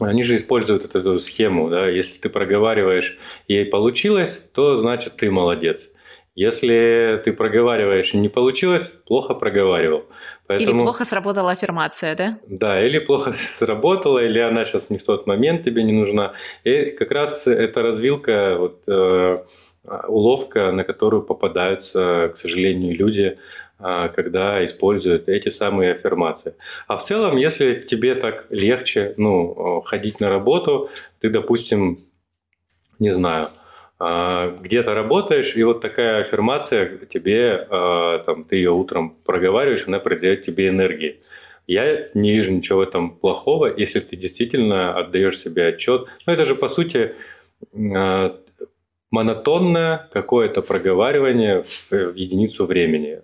они 0.00 0.22
же 0.22 0.36
используют 0.36 0.84
эту, 0.84 0.98
эту 1.00 1.20
схему, 1.20 1.70
да, 1.70 1.88
если 1.88 2.18
ты 2.18 2.28
проговариваешь, 2.28 3.18
ей 3.48 3.66
получилось, 3.66 4.42
то 4.54 4.76
значит 4.76 5.16
ты 5.16 5.30
молодец. 5.30 5.88
Если 6.40 7.20
ты 7.24 7.32
проговариваешь 7.32 8.14
и 8.14 8.16
не 8.16 8.28
получилось, 8.28 8.92
плохо 9.06 9.34
проговаривал. 9.34 10.04
Поэтому... 10.46 10.78
Или 10.78 10.84
плохо 10.84 11.04
сработала 11.04 11.50
аффирмация, 11.50 12.14
да? 12.14 12.38
Да, 12.46 12.80
или 12.80 13.00
плохо 13.00 13.32
сработала, 13.34 14.20
или 14.20 14.38
она 14.38 14.64
сейчас 14.64 14.88
не 14.88 14.98
в 14.98 15.02
тот 15.02 15.26
момент 15.26 15.64
тебе 15.64 15.82
не 15.82 15.92
нужна. 15.92 16.34
И 16.62 16.92
как 16.92 17.10
раз 17.10 17.48
эта 17.48 17.82
развилка, 17.82 18.54
вот, 18.56 18.84
э, 18.86 19.44
уловка, 20.06 20.70
на 20.70 20.84
которую 20.84 21.24
попадаются, 21.24 22.30
к 22.32 22.36
сожалению, 22.36 22.96
люди, 22.96 23.38
когда 23.78 24.64
используют 24.64 25.28
эти 25.28 25.48
самые 25.50 25.92
аффирмации. 25.92 26.54
А 26.88 26.96
в 26.96 27.02
целом, 27.02 27.36
если 27.36 27.74
тебе 27.74 28.16
так 28.16 28.46
легче 28.50 29.14
ну, 29.16 29.80
ходить 29.80 30.18
на 30.18 30.28
работу, 30.28 30.90
ты, 31.20 31.30
допустим, 31.30 31.98
не 32.98 33.10
знаю, 33.10 33.50
а, 34.00 34.56
где-то 34.60 34.94
работаешь, 34.94 35.56
и 35.56 35.62
вот 35.64 35.80
такая 35.80 36.22
аффирмация 36.22 36.98
тебе, 37.06 37.66
а, 37.68 38.18
там, 38.20 38.44
ты 38.44 38.56
ее 38.56 38.70
утром 38.70 39.16
проговариваешь, 39.24 39.88
она 39.88 39.98
придает 39.98 40.42
тебе 40.42 40.68
энергии. 40.68 41.20
Я 41.66 42.08
не 42.14 42.32
вижу 42.32 42.52
ничего 42.52 42.78
в 42.78 42.82
этом 42.82 43.10
плохого, 43.10 43.72
если 43.76 44.00
ты 44.00 44.16
действительно 44.16 44.96
отдаешь 44.96 45.38
себе 45.38 45.66
отчет. 45.66 46.06
Но 46.26 46.32
это 46.32 46.44
же, 46.44 46.54
по 46.54 46.68
сути, 46.68 47.14
а, 47.74 48.36
монотонное 49.10 50.08
какое-то 50.12 50.62
проговаривание 50.62 51.64
в 51.64 52.14
единицу 52.14 52.66
времени. 52.66 53.22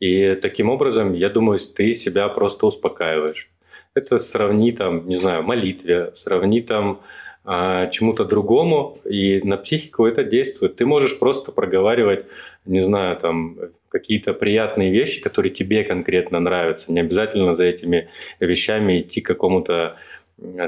И 0.00 0.34
таким 0.36 0.70
образом, 0.70 1.12
я 1.12 1.28
думаю, 1.28 1.58
ты 1.58 1.92
себя 1.92 2.28
просто 2.28 2.66
успокаиваешь. 2.66 3.50
Это 3.94 4.18
сравни 4.18 4.72
там, 4.72 5.06
не 5.06 5.14
знаю, 5.14 5.42
молитве, 5.42 6.12
сравни 6.14 6.62
там 6.62 7.02
а, 7.44 7.86
чему-то 7.88 8.24
другому, 8.24 8.98
и 9.04 9.40
на 9.42 9.56
психику 9.56 10.06
это 10.06 10.24
действует. 10.24 10.76
Ты 10.76 10.86
можешь 10.86 11.18
просто 11.18 11.52
проговаривать, 11.52 12.26
не 12.64 12.80
знаю, 12.80 13.16
там 13.16 13.58
какие-то 13.88 14.34
приятные 14.34 14.90
вещи, 14.90 15.20
которые 15.20 15.52
тебе 15.52 15.82
конкретно 15.82 16.38
нравятся. 16.38 16.92
Не 16.92 17.00
обязательно 17.00 17.54
за 17.54 17.64
этими 17.64 18.08
вещами 18.38 19.00
идти 19.00 19.20
к 19.20 19.26
какому-то 19.26 19.96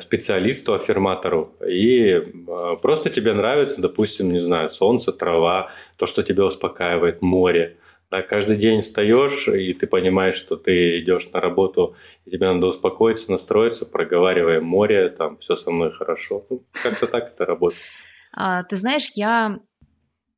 специалисту, 0.00 0.74
аффирматору, 0.74 1.54
и 1.66 2.22
а, 2.48 2.76
просто 2.76 3.08
тебе 3.10 3.32
нравится, 3.32 3.80
допустим, 3.80 4.32
не 4.32 4.40
знаю, 4.40 4.68
солнце, 4.68 5.12
трава, 5.12 5.70
то, 5.96 6.06
что 6.06 6.22
тебя 6.22 6.44
успокаивает, 6.44 7.22
море. 7.22 7.76
Да, 8.12 8.20
каждый 8.20 8.58
день 8.58 8.82
встаешь, 8.82 9.48
и 9.48 9.72
ты 9.72 9.86
понимаешь, 9.86 10.34
что 10.34 10.56
ты 10.56 11.00
идешь 11.00 11.30
на 11.32 11.40
работу, 11.40 11.96
и 12.26 12.30
тебе 12.30 12.52
надо 12.52 12.66
успокоиться, 12.66 13.30
настроиться, 13.30 13.86
проговаривая 13.86 14.60
море, 14.60 15.08
там 15.08 15.38
все 15.38 15.56
со 15.56 15.70
мной 15.70 15.90
хорошо. 15.90 16.44
Ну, 16.50 16.62
как-то 16.82 17.06
так 17.06 17.28
это 17.28 17.46
работает. 17.46 17.82
А, 18.34 18.64
ты 18.64 18.76
знаешь, 18.76 19.12
я, 19.14 19.60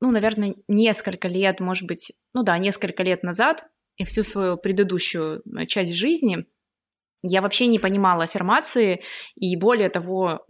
ну, 0.00 0.12
наверное, 0.12 0.54
несколько 0.68 1.26
лет, 1.26 1.58
может 1.58 1.88
быть, 1.88 2.12
ну 2.32 2.44
да, 2.44 2.56
несколько 2.58 3.02
лет 3.02 3.24
назад, 3.24 3.64
и 3.96 4.04
всю 4.04 4.22
свою 4.22 4.56
предыдущую 4.56 5.42
э, 5.44 5.66
часть 5.66 5.94
жизни 5.94 6.46
я 7.24 7.42
вообще 7.42 7.66
не 7.66 7.80
понимала 7.80 8.22
аффирмации, 8.22 9.02
и 9.34 9.56
более 9.56 9.88
того, 9.88 10.46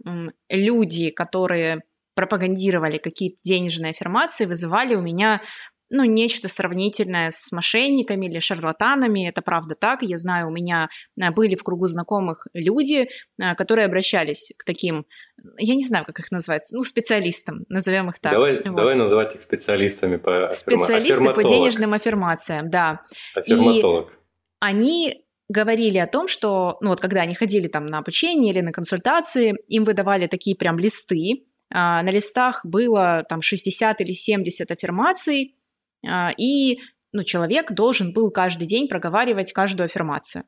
люди, 0.47 1.09
которые 1.09 1.81
пропагандировали 2.15 2.97
какие-то 2.97 3.37
денежные 3.43 3.91
аффирмации, 3.91 4.45
вызывали 4.45 4.95
у 4.95 5.01
меня 5.01 5.41
ну, 5.89 6.03
нечто 6.03 6.47
сравнительное 6.47 7.29
с 7.31 7.51
мошенниками 7.51 8.25
или 8.25 8.39
шарлатанами. 8.39 9.27
Это 9.27 9.41
правда 9.41 9.75
так. 9.75 10.01
Я 10.01 10.17
знаю, 10.17 10.47
у 10.47 10.51
меня 10.51 10.89
э, 11.19 11.31
были 11.31 11.55
в 11.55 11.63
кругу 11.63 11.87
знакомых 11.87 12.47
люди, 12.53 13.07
э, 13.39 13.55
которые 13.55 13.85
обращались 13.85 14.51
к 14.57 14.65
таким, 14.65 15.05
я 15.57 15.75
не 15.75 15.85
знаю, 15.85 16.05
как 16.05 16.19
их 16.19 16.31
назвать, 16.31 16.63
ну, 16.71 16.83
специалистам, 16.83 17.59
назовем 17.69 18.09
их 18.09 18.19
так. 18.19 18.31
Давай, 18.31 18.61
вот. 18.63 18.75
давай 18.75 18.95
называть 18.95 19.35
их 19.35 19.41
специалистами 19.41 20.17
по 20.17 20.49
Специалисты 20.51 21.33
по 21.33 21.43
денежным 21.43 21.93
аффирмациям, 21.93 22.69
да. 22.69 23.01
Аффирматолог. 23.35 24.09
И 24.09 24.13
они 24.59 25.25
говорили 25.47 25.99
о 25.99 26.07
том, 26.07 26.27
что, 26.27 26.77
ну 26.81 26.89
вот 26.89 27.01
когда 27.01 27.21
они 27.21 27.35
ходили 27.35 27.67
там 27.67 27.85
на 27.85 27.99
обучение 27.99 28.51
или 28.51 28.61
на 28.61 28.71
консультации, 28.71 29.55
им 29.67 29.83
выдавали 29.83 30.27
такие 30.27 30.55
прям 30.55 30.79
листы, 30.79 31.45
а, 31.71 32.01
на 32.03 32.09
листах 32.09 32.65
было 32.65 33.25
там 33.27 33.41
60 33.41 34.01
или 34.01 34.13
70 34.13 34.71
аффирмаций, 34.71 35.54
и 36.37 36.79
ну, 37.11 37.23
человек 37.23 37.71
должен 37.71 38.13
был 38.13 38.29
каждый 38.31 38.67
день 38.67 38.87
проговаривать 38.87 39.53
каждую 39.53 39.85
аффирмацию. 39.85 40.43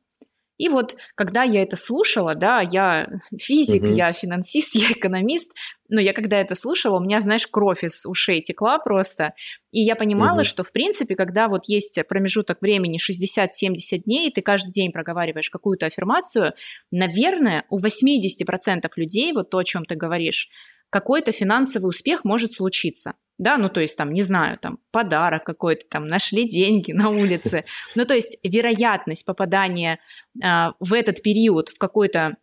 И 0.58 0.68
вот, 0.68 0.96
когда 1.14 1.44
я 1.44 1.62
это 1.62 1.76
слушала, 1.76 2.34
да, 2.34 2.60
я 2.60 3.08
физик, 3.38 3.84
угу. 3.84 3.92
я 3.92 4.12
финансист, 4.12 4.74
я 4.74 4.90
экономист, 4.90 5.52
но 5.88 6.00
я 6.00 6.12
когда 6.12 6.40
это 6.40 6.56
слушала, 6.56 6.98
у 6.98 7.02
меня, 7.02 7.20
знаешь, 7.20 7.46
кровь 7.46 7.84
из 7.84 8.04
ушей 8.04 8.42
текла 8.42 8.78
просто, 8.80 9.34
и 9.70 9.80
я 9.80 9.94
понимала, 9.94 10.38
угу. 10.38 10.44
что, 10.44 10.64
в 10.64 10.72
принципе, 10.72 11.14
когда 11.14 11.48
вот 11.48 11.66
есть 11.68 12.00
промежуток 12.08 12.60
времени 12.60 12.98
60-70 12.98 14.02
дней, 14.04 14.28
и 14.28 14.32
ты 14.32 14.42
каждый 14.42 14.72
день 14.72 14.90
проговариваешь 14.90 15.48
какую-то 15.48 15.86
аффирмацию, 15.86 16.52
наверное, 16.90 17.64
у 17.70 17.78
80% 17.78 18.90
людей, 18.96 19.32
вот 19.32 19.50
то, 19.50 19.58
о 19.58 19.64
чем 19.64 19.84
ты 19.84 19.94
говоришь, 19.94 20.48
какой-то 20.90 21.30
финансовый 21.30 21.86
успех 21.86 22.24
может 22.24 22.52
случиться 22.52 23.14
да, 23.38 23.56
ну 23.56 23.68
то 23.68 23.80
есть 23.80 23.96
там, 23.96 24.12
не 24.12 24.22
знаю, 24.22 24.58
там 24.58 24.78
подарок 24.90 25.44
какой-то, 25.44 25.86
там 25.88 26.08
нашли 26.08 26.48
деньги 26.48 26.92
на 26.92 27.08
улице, 27.08 27.64
ну 27.94 28.04
то 28.04 28.14
есть 28.14 28.38
вероятность 28.42 29.24
попадания 29.24 30.00
а, 30.42 30.74
в 30.80 30.92
этот 30.92 31.22
период 31.22 31.68
в 31.68 31.78
какой-то 31.78 32.36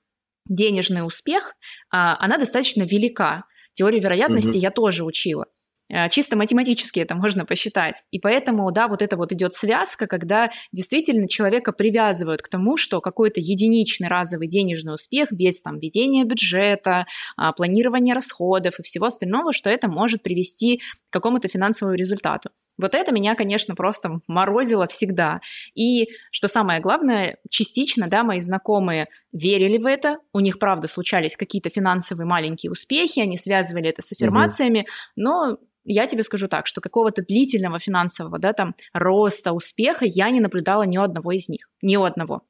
денежный 0.47 1.05
успех, 1.05 1.55
а, 1.91 2.17
она 2.19 2.37
достаточно 2.37 2.83
велика. 2.83 3.45
Теорию 3.73 4.01
вероятности 4.01 4.51
угу. 4.51 4.57
я 4.57 4.71
тоже 4.71 5.03
учила. 5.03 5.47
Э, 5.89 6.09
чисто 6.09 6.35
математически 6.35 6.99
это 6.99 7.15
можно 7.15 7.45
посчитать. 7.45 8.03
И 8.11 8.19
поэтому, 8.19 8.71
да, 8.71 8.87
вот 8.87 9.01
это 9.01 9.17
вот 9.17 9.31
идет 9.31 9.53
связка, 9.53 10.07
когда 10.07 10.49
действительно 10.71 11.27
человека 11.27 11.71
привязывают 11.71 12.41
к 12.41 12.49
тому, 12.49 12.77
что 12.77 13.01
какой-то 13.01 13.39
единичный 13.39 14.07
разовый 14.07 14.47
денежный 14.47 14.93
успех 14.93 15.31
без 15.31 15.61
там 15.61 15.79
ведения 15.79 16.23
бюджета, 16.23 17.05
а, 17.37 17.53
планирования 17.53 18.15
расходов 18.15 18.79
и 18.79 18.83
всего 18.83 19.05
остального, 19.07 19.53
что 19.53 19.69
это 19.69 19.87
может 19.87 20.23
привести 20.23 20.81
к 21.09 21.13
какому-то 21.13 21.47
финансовому 21.47 21.95
результату. 21.95 22.49
Вот 22.77 22.93
это 22.93 23.13
меня, 23.13 23.35
конечно, 23.35 23.73
просто 23.73 24.19
морозило 24.27 24.87
всегда. 24.87 25.39
И, 25.75 26.09
что 26.31 26.47
самое 26.47 26.81
главное, 26.81 27.37
частично, 27.49 28.07
да, 28.07 28.23
мои 28.23 28.41
знакомые 28.41 29.07
верили 29.31 29.77
в 29.77 29.85
это, 29.85 30.17
у 30.33 30.41
них, 30.41 30.59
правда, 30.59 30.87
случались 30.87 31.37
какие-то 31.37 31.69
финансовые 31.69 32.27
маленькие 32.27 32.71
успехи, 32.71 33.19
они 33.19 33.37
связывали 33.37 33.89
это 33.89 34.01
с 34.01 34.11
аффирмациями, 34.11 34.79
угу. 34.79 34.87
но 35.15 35.57
я 35.85 36.07
тебе 36.07 36.23
скажу 36.23 36.47
так, 36.47 36.67
что 36.67 36.81
какого-то 36.81 37.21
длительного 37.21 37.79
финансового, 37.79 38.39
да, 38.39 38.53
там, 38.53 38.75
роста, 38.93 39.53
успеха 39.53 40.05
я 40.05 40.29
не 40.31 40.39
наблюдала 40.39 40.83
ни 40.83 40.97
у 40.97 41.01
одного 41.01 41.31
из 41.31 41.47
них, 41.47 41.69
ни 41.81 41.95
у 41.95 42.03
одного. 42.03 42.41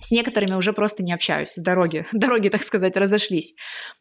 С 0.00 0.10
некоторыми 0.10 0.54
уже 0.54 0.72
просто 0.72 1.02
не 1.02 1.12
общаюсь, 1.12 1.54
дороги, 1.56 2.06
дороги, 2.12 2.48
так 2.48 2.62
сказать, 2.62 2.96
разошлись. 2.96 3.54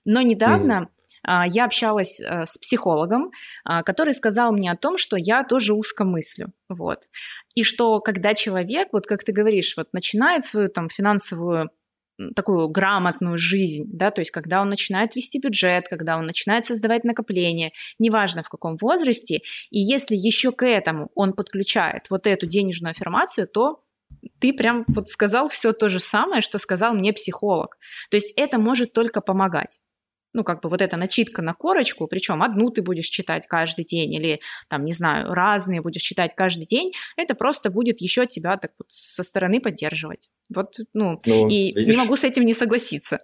Но 0.04 0.22
недавно 0.22 0.90
mm. 1.26 1.46
я 1.48 1.66
общалась 1.66 2.20
э, 2.20 2.46
с 2.46 2.58
психологом, 2.58 3.32
а, 3.64 3.82
который 3.82 4.14
сказал 4.14 4.52
мне 4.52 4.72
о 4.72 4.78
том, 4.78 4.98
что 4.98 5.16
я 5.16 5.44
тоже 5.44 5.74
узкомыслю, 5.74 6.52
вот. 6.68 7.06
И 7.56 7.64
что 7.64 8.02
когда 8.02 8.34
человек, 8.34 8.90
вот 8.92 9.08
как 9.08 9.24
ты 9.24 9.32
говоришь, 9.32 9.76
вот 9.78 9.94
начинает 9.94 10.44
свою 10.44 10.68
там 10.68 10.90
финансовую 10.90 11.70
такую 12.36 12.70
грамотную 12.70 13.38
жизнь, 13.38 13.86
да, 13.92 14.12
то 14.12 14.22
есть 14.22 14.32
когда 14.32 14.62
он 14.62 14.70
начинает 14.70 15.16
вести 15.16 15.40
бюджет, 15.40 15.88
когда 15.90 16.18
он 16.18 16.26
начинает 16.26 16.66
создавать 16.66 17.04
накопления, 17.04 17.72
неважно 18.00 18.44
в 18.44 18.50
каком 18.50 18.78
возрасте, 18.78 19.42
и 19.70 19.80
если 19.80 20.16
еще 20.16 20.52
к 20.52 20.66
этому 20.66 21.12
он 21.16 21.34
подключает 21.34 22.10
вот 22.10 22.28
эту 22.28 22.48
денежную 22.48 22.92
аффирмацию, 22.92 23.48
то 23.48 23.82
ты 24.40 24.54
прям 24.54 24.86
вот 24.88 25.08
сказал 25.08 25.50
все 25.50 25.74
то 25.74 25.90
же 25.90 26.00
самое, 26.00 26.42
что 26.42 26.58
сказал 26.58 26.94
мне 26.94 27.14
психолог. 27.14 27.78
То 28.10 28.18
есть 28.18 28.34
это 28.36 28.58
может 28.58 28.94
только 28.94 29.22
помогать 29.22 29.80
ну, 30.36 30.44
как 30.44 30.62
бы 30.62 30.70
вот 30.70 30.82
эта 30.82 30.98
начитка 30.98 31.42
на 31.42 31.54
корочку, 31.54 32.08
причем 32.08 32.44
одну 32.44 32.70
ты 32.70 32.82
будешь 32.82 33.08
читать 33.08 33.48
каждый 33.48 33.86
день 33.86 34.14
или, 34.14 34.42
там, 34.68 34.84
не 34.84 34.94
знаю, 34.94 35.34
разные 35.34 35.82
будешь 35.82 36.02
читать 36.02 36.36
каждый 36.36 36.66
день, 36.66 36.92
это 37.16 37.36
просто 37.36 37.72
будет 37.72 38.02
еще 38.02 38.26
тебя 38.26 38.58
так 38.58 38.72
вот 38.78 38.88
со 38.90 39.24
стороны 39.24 39.62
поддерживать. 39.62 40.30
Вот, 40.54 40.76
ну, 40.94 41.22
ну 41.26 41.48
и 41.48 41.74
видишь, 41.74 41.96
не 41.96 41.98
могу 41.98 42.18
с 42.18 42.26
этим 42.26 42.44
не 42.44 42.54
согласиться. 42.54 43.20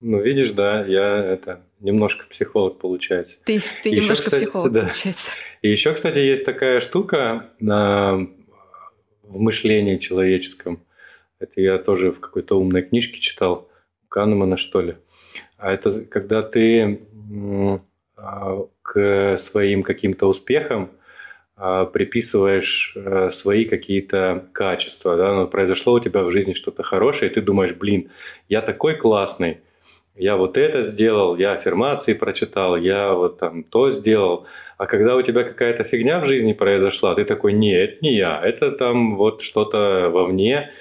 Ну, 0.00 0.20
видишь, 0.20 0.50
да, 0.50 0.84
я 0.84 1.16
это 1.16 1.64
немножко 1.78 2.26
психолог 2.28 2.80
получается. 2.80 3.36
Ты, 3.44 3.62
ты 3.84 3.90
еще, 3.90 4.00
немножко 4.00 4.24
кстати, 4.24 4.42
психолог 4.42 4.72
да. 4.72 4.80
получается. 4.80 5.30
И 5.62 5.70
еще, 5.70 5.92
кстати, 5.92 6.18
есть 6.18 6.44
такая 6.44 6.80
штука 6.80 7.52
на, 7.60 8.18
в 9.22 9.38
мышлении 9.38 9.98
человеческом. 9.98 10.84
Это 11.38 11.60
я 11.60 11.78
тоже 11.78 12.10
в 12.10 12.18
какой-то 12.18 12.58
умной 12.58 12.82
книжке 12.82 13.20
читал, 13.20 13.68
Канемана, 14.08 14.56
что 14.56 14.80
ли. 14.80 14.96
А 15.62 15.72
это 15.72 16.04
когда 16.06 16.42
ты 16.42 17.00
а, 18.16 18.66
к 18.82 19.38
своим 19.38 19.84
каким-то 19.84 20.26
успехам 20.26 20.90
а, 21.54 21.84
приписываешь 21.84 22.94
э, 22.96 23.30
свои 23.30 23.64
какие-то 23.64 24.48
качества. 24.52 25.16
Да? 25.16 25.32
Ну, 25.32 25.46
произошло 25.46 25.92
у 25.92 26.00
тебя 26.00 26.24
в 26.24 26.30
жизни 26.30 26.52
что-то 26.52 26.82
хорошее, 26.82 27.30
и 27.30 27.34
ты 27.34 27.40
думаешь, 27.40 27.74
блин, 27.74 28.10
я 28.48 28.60
такой 28.60 28.96
классный, 28.96 29.60
я 30.16 30.36
вот 30.36 30.58
это 30.58 30.82
сделал, 30.82 31.36
я 31.36 31.52
аффирмации 31.52 32.14
прочитал, 32.14 32.76
я 32.76 33.14
вот 33.14 33.38
там 33.38 33.62
то 33.62 33.88
сделал. 33.88 34.48
А 34.78 34.86
когда 34.86 35.14
у 35.14 35.22
тебя 35.22 35.44
какая-то 35.44 35.84
фигня 35.84 36.18
в 36.18 36.24
жизни 36.24 36.54
произошла, 36.54 37.14
ты 37.14 37.24
такой, 37.24 37.52
нет, 37.52 37.90
это 37.90 37.98
не 38.02 38.16
я, 38.16 38.40
это 38.42 38.72
там 38.72 39.16
вот 39.16 39.42
что-то 39.42 40.10
вовне 40.12 40.72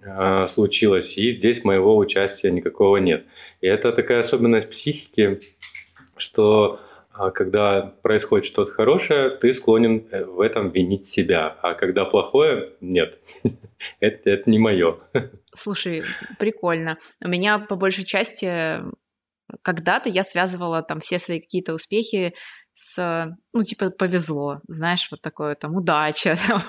э, 0.00 0.46
случилось, 0.46 1.16
и 1.18 1.36
здесь 1.36 1.64
моего 1.64 1.96
участия 1.96 2.50
никакого 2.50 2.96
нет. 2.98 3.26
И 3.60 3.66
это 3.66 3.92
такая 3.92 4.20
особенность 4.20 4.70
психики, 4.70 5.40
что 6.16 6.80
а 7.18 7.30
когда 7.30 7.80
происходит 7.80 8.44
что-то 8.44 8.72
хорошее, 8.72 9.30
ты 9.30 9.50
склонен 9.52 10.06
э, 10.10 10.24
в 10.24 10.40
этом 10.40 10.70
винить 10.70 11.04
себя. 11.04 11.56
А 11.62 11.74
когда 11.74 12.04
плохое, 12.04 12.74
нет, 12.82 13.18
это, 14.00 14.30
это 14.30 14.50
не 14.50 14.58
мое. 14.58 14.98
Слушай, 15.54 16.02
прикольно. 16.38 16.98
У 17.24 17.28
меня 17.28 17.58
по 17.58 17.76
большей 17.76 18.04
части 18.04 18.82
когда-то 19.62 20.08
я 20.08 20.24
связывала 20.24 20.82
там 20.82 21.00
все 21.00 21.18
свои 21.18 21.40
какие-то 21.40 21.72
успехи 21.74 22.34
с, 22.74 23.34
ну, 23.54 23.62
типа, 23.64 23.90
повезло, 23.90 24.60
знаешь, 24.68 25.08
вот 25.10 25.22
такое 25.22 25.54
там 25.54 25.74
удача, 25.74 26.36
там, 26.46 26.60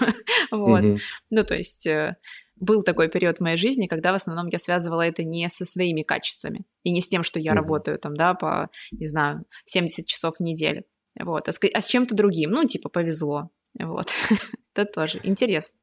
вот. 0.52 0.82
Mm-hmm. 0.82 1.00
Ну, 1.32 1.44
то 1.44 1.56
есть 1.56 1.86
э, 1.88 2.16
был 2.60 2.84
такой 2.84 3.10
период 3.10 3.38
в 3.38 3.42
моей 3.42 3.58
жизни, 3.58 3.88
когда 3.88 4.12
в 4.12 4.16
основном 4.16 4.48
я 4.48 4.60
связывала 4.60 5.02
это 5.02 5.24
не 5.24 5.50
со 5.50 5.66
своими 5.66 6.02
качествами 6.02 6.66
и 6.84 6.92
не 6.92 7.02
с 7.02 7.08
тем, 7.08 7.24
что 7.24 7.40
я 7.40 7.52
mm-hmm. 7.52 7.56
работаю 7.56 8.00
там, 8.00 8.16
да, 8.16 8.34
по, 8.34 8.70
не 8.92 9.08
знаю, 9.08 9.46
70 9.66 10.06
часов 10.06 10.38
в 10.38 10.44
неделю, 10.44 10.84
вот, 11.20 11.48
а 11.48 11.52
с, 11.52 11.60
а 11.74 11.82
с 11.82 11.86
чем-то 11.86 12.16
другим, 12.16 12.52
ну, 12.52 12.64
типа, 12.66 12.90
повезло, 12.90 13.50
вот. 13.80 14.14
это 14.76 14.86
тоже 14.86 15.20
интересно. 15.24 15.78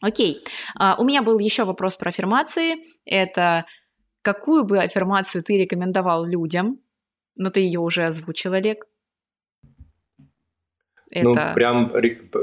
Окей, 0.00 0.42
а, 0.74 0.96
у 0.98 1.04
меня 1.04 1.22
был 1.22 1.38
еще 1.38 1.64
вопрос 1.64 1.96
про 1.96 2.08
аффирмации, 2.08 2.76
это 3.04 3.66
какую 4.22 4.64
бы 4.64 4.78
аффирмацию 4.78 5.44
ты 5.44 5.58
рекомендовал 5.58 6.24
людям, 6.24 6.80
но 7.36 7.50
ты 7.50 7.60
ее 7.60 7.80
уже 7.80 8.04
озвучил, 8.04 8.52
Олег, 8.52 8.86
ну, 11.14 11.32
это... 11.32 11.48
Ну, 11.48 11.54
прям, 11.54 11.90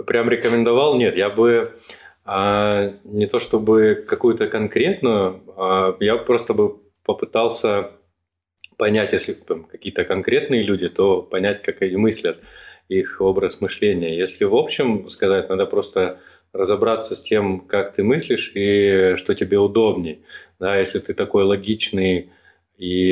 прям 0.05 0.29
рекомендовал, 0.29 0.95
нет, 0.95 1.17
я 1.17 1.29
бы 1.29 1.75
а, 2.31 2.93
не 3.05 3.25
то 3.25 3.39
чтобы 3.39 4.05
какую-то 4.07 4.45
конкретную, 4.47 5.41
а 5.57 5.97
я 5.99 6.15
просто 6.17 6.53
бы 6.53 6.77
попытался 7.03 7.93
понять, 8.77 9.13
если 9.13 9.33
там, 9.33 9.63
какие-то 9.63 10.05
конкретные 10.05 10.61
люди, 10.61 10.89
то 10.89 11.23
понять, 11.23 11.63
как 11.63 11.81
они 11.81 11.97
мыслят, 11.97 12.37
их 12.87 13.19
образ 13.19 13.61
мышления. 13.61 14.15
Если 14.15 14.43
в 14.45 14.53
общем 14.53 15.09
сказать, 15.09 15.49
надо 15.49 15.65
просто 15.65 16.19
разобраться 16.53 17.15
с 17.15 17.23
тем, 17.23 17.61
как 17.61 17.95
ты 17.95 18.03
мыслишь 18.03 18.51
и 18.53 19.15
что 19.15 19.33
тебе 19.33 19.57
удобней. 19.57 20.23
Да, 20.59 20.77
если 20.77 20.99
ты 20.99 21.15
такой 21.15 21.43
логичный 21.45 22.29
и 22.77 23.11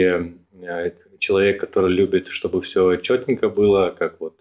э, 0.62 0.92
человек, 1.18 1.60
который 1.60 1.92
любит, 1.92 2.28
чтобы 2.28 2.62
все 2.62 2.98
четенько 2.98 3.50
было, 3.50 3.96
как 3.98 4.20
вот 4.20 4.36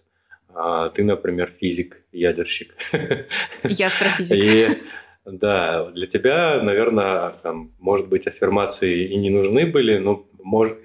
а 0.58 0.88
ты, 0.88 1.04
например, 1.04 1.52
физик, 1.60 2.02
ядерщик. 2.12 2.75
Я 3.64 3.88
астрофизик. 3.88 4.36
И 4.36 4.68
да, 5.26 5.90
для 5.90 6.06
тебя, 6.06 6.62
наверное, 6.62 7.30
там, 7.42 7.75
может 7.78 8.08
быть, 8.08 8.26
аффирмации 8.26 9.06
и 9.06 9.16
не 9.16 9.28
нужны 9.28 9.66
были, 9.66 9.98
но 9.98 10.26
может, 10.38 10.78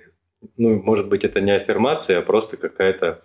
ну, 0.58 0.82
может 0.82 1.08
быть, 1.08 1.24
это 1.24 1.40
не 1.40 1.52
аффирмация, 1.52 2.20
а 2.20 2.22
просто 2.22 2.58
какая-то 2.58 3.22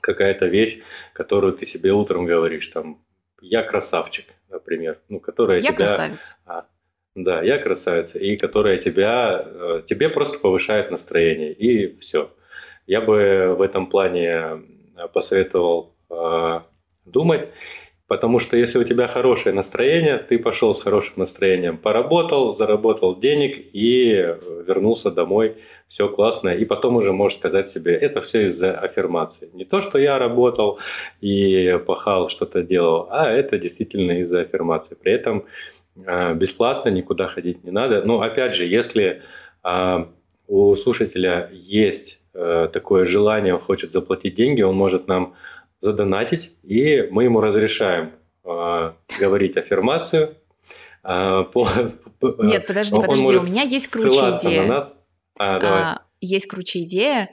какая-то 0.00 0.46
вещь, 0.46 0.78
которую 1.12 1.52
ты 1.52 1.66
себе 1.66 1.92
утром 1.92 2.24
говоришь, 2.24 2.68
там, 2.68 3.04
я 3.42 3.62
красавчик, 3.62 4.26
например, 4.48 5.00
ну, 5.10 5.20
которая 5.20 5.60
я 5.60 5.72
тебя... 5.72 5.86
красавец. 5.86 6.18
А, 6.46 6.66
да, 7.14 7.42
я 7.42 7.58
красавица, 7.58 8.18
и 8.18 8.36
которая 8.36 8.78
тебя, 8.78 9.44
э, 9.44 9.82
тебе 9.86 10.08
просто 10.08 10.38
повышает 10.38 10.90
настроение, 10.90 11.52
и 11.52 11.98
все. 11.98 12.32
Я 12.86 13.02
бы 13.02 13.54
в 13.58 13.60
этом 13.60 13.88
плане 13.88 14.62
посоветовал 15.06 15.94
э, 16.10 16.60
думать. 17.04 17.48
Потому 18.08 18.38
что 18.38 18.56
если 18.56 18.78
у 18.78 18.84
тебя 18.84 19.06
хорошее 19.06 19.54
настроение, 19.54 20.16
ты 20.16 20.38
пошел 20.38 20.74
с 20.74 20.80
хорошим 20.80 21.16
настроением, 21.18 21.76
поработал, 21.76 22.54
заработал 22.54 23.20
денег 23.20 23.58
и 23.74 24.12
вернулся 24.66 25.10
домой, 25.10 25.58
все 25.86 26.08
классно. 26.08 26.48
И 26.48 26.64
потом 26.64 26.96
уже 26.96 27.12
можешь 27.12 27.36
сказать 27.36 27.68
себе, 27.68 27.94
это 27.94 28.22
все 28.22 28.44
из-за 28.44 28.72
аффирмации. 28.72 29.50
Не 29.52 29.66
то, 29.66 29.82
что 29.82 29.98
я 29.98 30.18
работал 30.18 30.78
и 31.20 31.78
пахал, 31.86 32.30
что-то 32.30 32.62
делал, 32.62 33.08
а 33.10 33.30
это 33.30 33.58
действительно 33.58 34.20
из-за 34.20 34.40
аффирмации. 34.40 34.94
При 34.94 35.12
этом 35.12 35.44
э, 35.94 36.32
бесплатно 36.32 36.88
никуда 36.88 37.26
ходить 37.26 37.62
не 37.62 37.70
надо. 37.70 38.02
Но 38.06 38.22
опять 38.22 38.54
же, 38.54 38.64
если 38.64 39.20
э, 39.62 39.96
у 40.46 40.74
слушателя 40.76 41.50
есть 41.52 42.20
Э, 42.40 42.68
такое 42.72 43.04
желание, 43.04 43.54
он 43.54 43.60
хочет 43.60 43.90
заплатить 43.90 44.36
деньги, 44.36 44.62
он 44.62 44.76
может 44.76 45.08
нам 45.08 45.34
задонатить, 45.80 46.52
и 46.62 47.02
мы 47.10 47.24
ему 47.24 47.40
разрешаем 47.40 48.12
э, 48.44 48.92
говорить 49.18 49.56
аффирмацию. 49.56 50.36
Э, 51.02 51.42
по, 51.52 51.66
Нет, 52.38 52.64
подожди, 52.68 52.94
он 52.94 53.02
подожди, 53.02 53.36
у 53.38 53.42
меня 53.42 53.62
есть 53.62 53.90
круче 53.90 54.36
идея. 54.36 54.62
На 54.62 54.68
нас. 54.68 54.96
А, 55.36 55.58
давай. 55.58 55.82
А, 55.82 56.02
есть 56.20 56.46
круче 56.46 56.82
идея, 56.82 57.28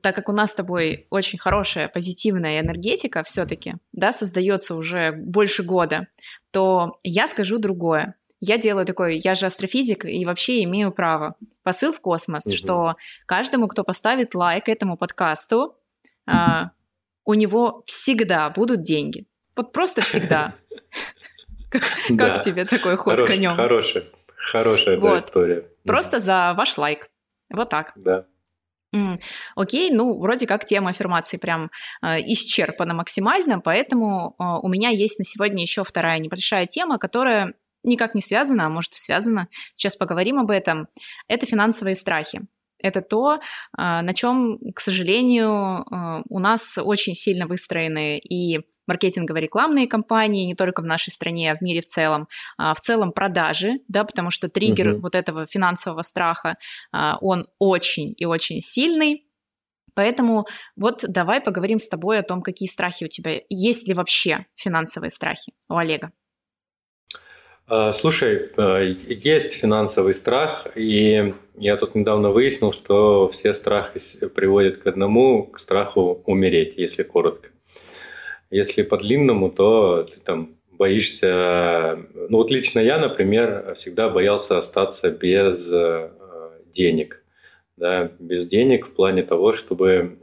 так 0.00 0.14
как 0.14 0.28
у 0.28 0.32
нас 0.32 0.52
с 0.52 0.54
тобой 0.54 1.08
очень 1.10 1.40
хорошая 1.40 1.88
позитивная 1.88 2.60
энергетика 2.60 3.24
все-таки, 3.24 3.74
да, 3.90 4.12
создается 4.12 4.76
уже 4.76 5.10
больше 5.10 5.64
года, 5.64 6.06
то 6.52 7.00
я 7.02 7.26
скажу 7.26 7.58
другое 7.58 8.14
я 8.40 8.58
делаю 8.58 8.86
такой, 8.86 9.18
я 9.18 9.34
же 9.34 9.46
астрофизик 9.46 10.04
и 10.04 10.24
вообще 10.24 10.62
имею 10.64 10.92
право. 10.92 11.36
Посыл 11.62 11.92
в 11.92 12.00
космос, 12.00 12.46
угу. 12.46 12.54
что 12.54 12.96
каждому, 13.26 13.68
кто 13.68 13.84
поставит 13.84 14.34
лайк 14.34 14.68
этому 14.68 14.96
подкасту, 14.96 15.76
а, 16.26 16.70
у 17.24 17.34
него 17.34 17.82
всегда 17.86 18.48
будут 18.50 18.82
деньги. 18.82 19.26
Вот 19.56 19.72
просто 19.72 20.00
всегда. 20.00 20.54
Как 22.18 22.42
тебе 22.42 22.64
такой 22.64 22.96
ход 22.96 23.26
конем? 23.26 23.50
Хорошая, 23.50 24.04
хорошая 24.34 24.98
история. 25.16 25.66
Просто 25.84 26.18
за 26.18 26.54
ваш 26.56 26.76
лайк. 26.78 27.10
Вот 27.50 27.68
так. 27.68 27.92
Да. 27.96 28.26
Окей, 29.54 29.90
ну, 29.92 30.18
вроде 30.18 30.48
как 30.48 30.64
тема 30.64 30.90
аффирмации 30.90 31.36
прям 31.36 31.70
э, 32.02 32.16
исчерпана 32.22 32.92
максимально, 32.92 33.60
поэтому 33.60 34.34
э, 34.36 34.42
у 34.62 34.68
меня 34.68 34.88
есть 34.88 35.20
на 35.20 35.24
сегодня 35.24 35.62
еще 35.62 35.84
вторая 35.84 36.18
небольшая 36.18 36.66
тема, 36.66 36.98
которая 36.98 37.54
никак 37.82 38.14
не 38.14 38.22
связано, 38.22 38.66
а 38.66 38.70
может 38.70 38.94
и 38.94 38.98
связано, 38.98 39.48
сейчас 39.74 39.96
поговорим 39.96 40.38
об 40.38 40.50
этом, 40.50 40.88
это 41.28 41.46
финансовые 41.46 41.94
страхи. 41.94 42.42
Это 42.82 43.02
то, 43.02 43.40
а, 43.76 44.02
на 44.02 44.14
чем, 44.14 44.58
к 44.74 44.80
сожалению, 44.80 45.50
а, 45.50 46.22
у 46.28 46.38
нас 46.38 46.78
очень 46.78 47.14
сильно 47.14 47.46
выстроены 47.46 48.18
и 48.18 48.60
маркетингово-рекламные 48.86 49.86
кампании, 49.86 50.46
не 50.46 50.54
только 50.54 50.82
в 50.82 50.86
нашей 50.86 51.10
стране, 51.10 51.52
а 51.52 51.56
в 51.56 51.60
мире 51.60 51.80
в 51.80 51.86
целом, 51.86 52.26
а 52.56 52.74
в 52.74 52.80
целом 52.80 53.12
продажи, 53.12 53.80
да, 53.86 54.04
потому 54.04 54.30
что 54.30 54.48
триггер 54.48 54.94
угу. 54.94 55.02
вот 55.02 55.14
этого 55.14 55.46
финансового 55.46 56.02
страха, 56.02 56.56
он 57.20 57.46
очень 57.58 58.14
и 58.16 58.24
очень 58.24 58.60
сильный, 58.62 59.26
Поэтому 59.94 60.46
вот 60.76 61.04
давай 61.06 61.40
поговорим 61.40 61.78
с 61.78 61.88
тобой 61.88 62.18
о 62.18 62.22
том, 62.22 62.42
какие 62.42 62.68
страхи 62.68 63.04
у 63.04 63.08
тебя, 63.08 63.40
есть 63.48 63.88
ли 63.88 63.94
вообще 63.94 64.46
финансовые 64.54 65.10
страхи 65.10 65.52
у 65.68 65.76
Олега. 65.76 66.12
А, 67.72 67.92
слушай, 67.92 68.50
а, 68.56 68.80
есть 68.80 69.52
финансовый 69.52 70.12
страх, 70.12 70.66
и 70.74 71.34
я 71.56 71.76
тут 71.76 71.94
недавно 71.94 72.30
выяснил, 72.30 72.72
что 72.72 73.28
все 73.28 73.52
страхи 73.52 74.00
приводят 74.26 74.78
к 74.78 74.88
одному, 74.88 75.44
к 75.46 75.60
страху 75.60 76.20
умереть, 76.26 76.74
если 76.76 77.04
коротко. 77.04 77.50
Если 78.50 78.82
по-длинному, 78.82 79.52
то 79.52 80.02
ты 80.02 80.18
там 80.18 80.56
боишься... 80.72 81.96
Ну 82.28 82.38
вот 82.38 82.50
лично 82.50 82.80
я, 82.80 82.98
например, 82.98 83.74
всегда 83.74 84.08
боялся 84.08 84.58
остаться 84.58 85.12
без 85.12 85.70
а, 85.70 86.10
денег. 86.74 87.22
Да, 87.76 88.10
без 88.18 88.46
денег 88.46 88.88
в 88.88 88.94
плане 88.94 89.22
того, 89.22 89.52
чтобы 89.52 90.18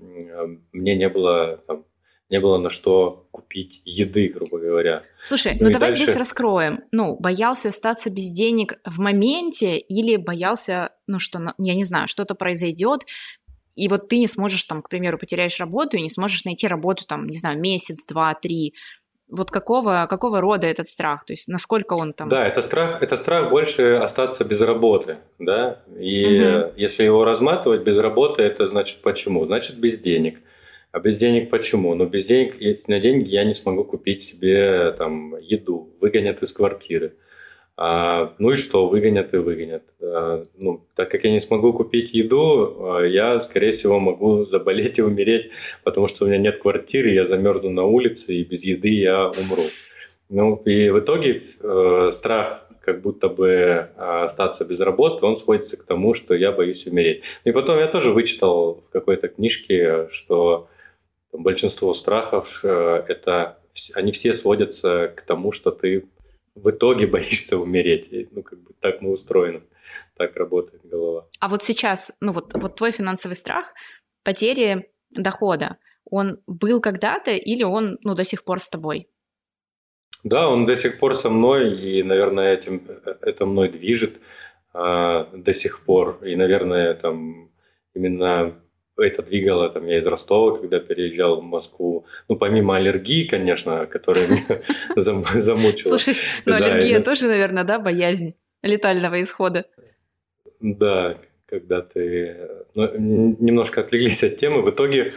мне 0.74 0.96
не 0.98 1.08
было 1.08 1.62
там, 1.66 1.86
не 2.30 2.40
было 2.40 2.58
на 2.58 2.70
что 2.70 3.28
купить 3.32 3.82
еды, 3.86 4.28
грубо 4.28 4.60
говоря. 4.60 5.04
Слушай, 5.24 5.54
ну, 5.60 5.68
ну 5.68 5.72
давай 5.72 5.92
дальше... 5.92 6.04
здесь 6.04 6.16
раскроем. 6.16 6.84
Ну, 6.92 7.16
боялся 7.16 7.70
остаться 7.70 8.10
без 8.10 8.30
денег 8.32 8.80
в 8.86 9.00
моменте 9.00 9.78
или 9.78 10.18
боялся, 10.18 10.92
ну 11.08 11.20
что, 11.20 11.54
я 11.58 11.76
не 11.76 11.84
знаю, 11.84 12.08
что-то 12.08 12.36
произойдет, 12.36 13.06
и 13.76 13.88
вот 13.88 14.10
ты 14.10 14.18
не 14.18 14.28
сможешь 14.28 14.66
там, 14.66 14.82
к 14.82 14.90
примеру, 14.90 15.18
потеряешь 15.18 15.60
работу 15.60 15.98
и 15.98 16.02
не 16.02 16.10
сможешь 16.10 16.44
найти 16.46 16.68
работу 16.68 17.06
там, 17.06 17.28
не 17.28 17.38
знаю, 17.38 17.60
месяц, 17.60 18.06
два, 18.06 18.34
три. 18.34 18.74
Вот 19.30 19.52
какого, 19.52 20.08
какого 20.10 20.42
рода 20.42 20.68
этот 20.68 20.88
страх? 20.88 21.26
То 21.26 21.34
есть 21.34 21.48
насколько 21.48 21.94
он 21.94 22.14
там... 22.14 22.28
Да, 22.28 22.46
это 22.46 22.62
страх, 22.62 23.04
это 23.04 23.16
страх 23.18 23.50
больше 23.50 23.94
остаться 23.94 24.44
без 24.46 24.62
работы, 24.62 25.18
да. 25.38 25.84
И 25.98 26.26
угу. 26.26 26.74
если 26.76 27.04
его 27.04 27.24
разматывать 27.24 27.84
без 27.84 27.98
работы, 27.98 28.42
это 28.42 28.66
значит 28.66 29.02
почему? 29.02 29.46
Значит 29.46 29.78
без 29.78 30.00
денег. 30.00 30.40
А 30.92 31.00
без 31.00 31.18
денег 31.18 31.50
почему? 31.50 31.94
Ну, 31.96 32.06
без 32.06 32.26
денег, 32.26 32.88
на 32.88 33.00
деньги 33.00 33.30
я 33.30 33.44
не 33.44 33.54
смогу 33.54 33.84
купить 33.84 34.24
себе 34.24 34.94
там 34.98 35.38
еду, 35.38 35.90
выгонят 36.00 36.42
из 36.42 36.54
квартиры. 36.54 37.14
А, 37.80 38.34
ну 38.40 38.52
и 38.52 38.56
что, 38.56 38.88
выгонят 38.88 39.36
и 39.36 39.38
выгонят. 39.38 39.84
А, 40.02 40.42
ну, 40.60 40.84
так 40.96 41.12
как 41.12 41.24
я 41.26 41.32
не 41.32 41.40
смогу 41.40 41.74
купить 41.74 42.12
еду, 42.12 42.96
а, 42.96 43.04
я, 43.04 43.40
скорее 43.40 43.72
всего, 43.72 44.00
могу 44.00 44.46
заболеть 44.50 44.98
и 44.98 45.04
умереть, 45.04 45.52
потому 45.84 46.08
что 46.08 46.26
у 46.26 46.28
меня 46.28 46.40
нет 46.40 46.58
квартиры, 46.58 47.12
я 47.12 47.24
замерзну 47.24 47.70
на 47.70 47.84
улице, 47.84 48.34
и 48.34 48.44
без 48.44 48.64
еды 48.64 48.90
я 48.90 49.28
умру. 49.28 49.66
Ну, 50.30 50.56
и 50.66 50.90
в 50.90 51.00
итоге 51.00 51.44
э, 51.62 52.10
страх 52.12 52.68
как 52.82 53.02
будто 53.02 53.30
бы 53.30 53.90
остаться 53.96 54.66
без 54.66 54.80
работы, 54.82 55.26
он 55.26 55.38
сводится 55.38 55.78
к 55.78 55.84
тому, 55.84 56.14
что 56.14 56.34
я 56.34 56.52
боюсь 56.52 56.86
умереть. 56.88 57.24
И 57.44 57.52
потом 57.52 57.78
я 57.80 57.88
тоже 57.88 58.12
вычитал 58.12 58.84
в 58.88 58.92
какой-то 58.92 59.28
книжке, 59.30 60.08
что 60.10 60.68
большинство 61.38 61.94
страхов 61.94 62.62
э, 62.64 63.04
это 63.08 63.60
они 63.94 64.12
все 64.12 64.34
сводятся 64.34 65.14
к 65.16 65.22
тому, 65.22 65.52
что 65.52 65.72
ты 65.72 66.10
в 66.56 66.70
итоге 66.70 67.08
боишься 67.16 67.58
умереть. 67.58 68.32
Ну, 68.32 68.44
как 68.44 68.60
бы 68.60 68.74
так 68.80 69.02
мы 69.02 69.12
устроены, 69.12 69.64
так 70.16 70.36
работает 70.36 70.86
голова. 70.86 71.28
А 71.40 71.48
вот 71.48 71.64
сейчас, 71.64 72.14
ну 72.22 72.32
вот, 72.32 72.54
вот 72.54 72.76
твой 72.76 72.92
финансовый 72.92 73.36
страх 73.36 73.74
потери 74.24 74.90
дохода, 75.12 75.78
он 76.10 76.40
был 76.48 76.82
когда-то 76.82 77.32
или 77.32 77.64
он, 77.64 77.98
ну, 78.02 78.16
до 78.16 78.24
сих 78.24 78.44
пор 78.44 78.60
с 78.60 78.70
тобой? 78.70 79.10
Да, 80.24 80.50
он 80.50 80.66
до 80.66 80.76
сих 80.76 81.00
пор 81.00 81.16
со 81.16 81.30
мной, 81.30 81.78
и, 81.78 82.04
наверное, 82.04 82.54
этим, 82.54 82.82
это 83.22 83.46
мной 83.46 83.70
движет 83.70 84.20
а, 84.74 85.30
до 85.34 85.54
сих 85.54 85.86
пор. 85.86 86.20
И, 86.24 86.36
наверное, 86.36 86.94
там 86.96 87.52
именно 87.94 88.56
это 88.98 89.22
двигало 89.22 89.70
там, 89.70 89.86
я 89.88 90.00
из 90.00 90.06
Ростова, 90.06 90.58
когда 90.58 90.80
переезжал 90.80 91.42
в 91.42 91.44
Москву. 91.44 92.06
Ну, 92.28 92.36
помимо 92.36 92.76
аллергии, 92.78 93.28
конечно, 93.28 93.86
которая 93.86 94.28
меня 94.28 94.62
замучила. 94.96 95.98
Слушай, 95.98 96.16
ну 96.46 96.56
аллергия 96.56 97.02
тоже, 97.02 97.28
наверное, 97.28 97.64
да, 97.64 97.80
боязнь 97.80 98.36
летального 98.64 99.22
исхода. 99.22 99.66
Да, 100.60 101.18
когда 101.48 101.82
ты 101.82 102.36
ну, 102.76 103.36
немножко 103.40 103.82
отвлеклись 103.82 104.24
от 104.24 104.36
темы, 104.36 104.62
в 104.62 104.70
итоге 104.70 105.12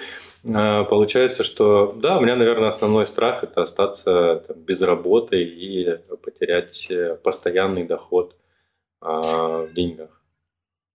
э, 0.44 0.84
получается, 0.84 1.42
что 1.42 1.96
да, 2.00 2.18
у 2.18 2.20
меня, 2.20 2.36
наверное, 2.36 2.68
основной 2.68 3.06
страх 3.06 3.42
это 3.42 3.62
остаться 3.62 4.44
там, 4.46 4.58
без 4.60 4.80
работы 4.80 5.42
и 5.42 5.98
потерять 6.22 6.86
э, 6.88 7.16
постоянный 7.16 7.84
доход 7.84 8.36
э, 9.02 9.06
в 9.06 9.70
деньгах. 9.74 10.19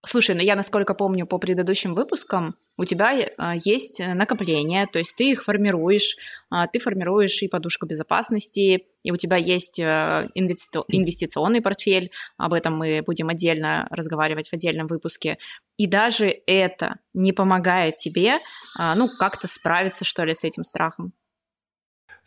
Слушай, 0.07 0.35
ну 0.35 0.41
я, 0.41 0.55
насколько 0.55 0.93
помню 0.93 1.25
по 1.25 1.37
предыдущим 1.39 1.95
выпускам, 1.95 2.55
у 2.77 2.85
тебя 2.85 3.13
а, 3.37 3.55
есть 3.55 3.99
накопления, 4.05 4.87
то 4.91 4.99
есть 4.99 5.15
ты 5.15 5.31
их 5.31 5.43
формируешь, 5.43 6.17
а, 6.49 6.67
ты 6.67 6.79
формируешь 6.79 7.41
и 7.41 7.47
подушку 7.47 7.85
безопасности, 7.85 8.85
и 9.03 9.11
у 9.11 9.17
тебя 9.17 9.37
есть 9.37 9.79
а, 9.79 10.27
инвестиционный 10.35 11.61
портфель, 11.61 12.11
об 12.37 12.53
этом 12.53 12.77
мы 12.77 13.01
будем 13.05 13.29
отдельно 13.29 13.87
разговаривать 13.89 14.49
в 14.49 14.53
отдельном 14.53 14.87
выпуске. 14.87 15.37
И 15.77 15.87
даже 15.87 16.33
это 16.45 16.99
не 17.13 17.33
помогает 17.33 17.97
тебе, 17.97 18.39
ну, 18.77 19.09
как-то 19.09 19.47
справиться, 19.47 20.05
что 20.05 20.23
ли, 20.23 20.33
с 20.33 20.45
этим 20.45 20.63
страхом. 20.63 21.11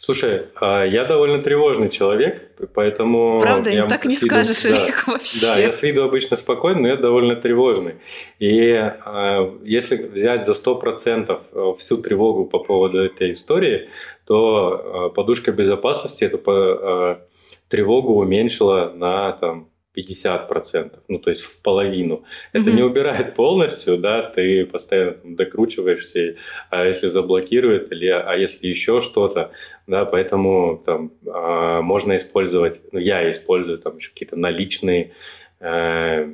Слушай, 0.00 0.46
а 0.54 0.84
я 0.84 1.04
довольно 1.04 1.40
тревожный 1.40 1.88
человек, 1.88 2.52
поэтому... 2.72 3.40
Правда, 3.40 3.68
я 3.70 3.86
так 3.88 4.04
не 4.04 4.14
виду, 4.14 4.26
скажешь, 4.26 4.62
да, 4.62 4.86
вообще. 5.08 5.40
Да, 5.40 5.58
я 5.58 5.72
с 5.72 5.82
виду 5.82 6.04
обычно 6.04 6.36
спокойный, 6.36 6.82
но 6.82 6.88
я 6.88 6.96
довольно 6.96 7.34
тревожный. 7.34 7.96
И 8.38 8.70
а, 8.74 9.58
если 9.64 9.96
взять 9.96 10.46
за 10.46 10.52
100% 10.52 11.40
э, 11.52 11.74
всю 11.78 11.96
тревогу 11.96 12.46
по 12.46 12.60
поводу 12.60 12.98
этой 13.00 13.32
истории, 13.32 13.88
то 14.24 14.70
а, 14.70 15.08
подушка 15.08 15.50
безопасности 15.50 16.22
эту 16.22 16.38
по, 16.38 17.20
тревогу 17.68 18.14
уменьшила 18.14 18.92
на 18.94 19.32
там, 19.32 19.67
50%, 19.98 20.98
ну 21.08 21.18
то 21.18 21.30
есть 21.30 21.42
в 21.42 21.60
половину. 21.60 22.24
Это 22.52 22.70
mm-hmm. 22.70 22.74
не 22.74 22.82
убирает 22.82 23.34
полностью, 23.34 23.98
да, 23.98 24.22
ты 24.22 24.66
постоянно 24.66 25.12
там, 25.12 25.36
докручиваешься, 25.36 26.36
а 26.70 26.84
если 26.84 27.06
заблокирует, 27.06 27.92
или 27.92 28.08
а 28.08 28.34
если 28.34 28.66
еще 28.66 29.00
что-то, 29.00 29.52
да, 29.86 30.04
поэтому 30.04 30.82
там 30.84 31.12
а, 31.26 31.82
можно 31.82 32.16
использовать, 32.16 32.80
ну 32.92 32.98
я 32.98 33.28
использую 33.30 33.78
там 33.78 33.96
еще 33.96 34.10
какие-то 34.10 34.36
наличные 34.36 35.12
э, 35.60 36.26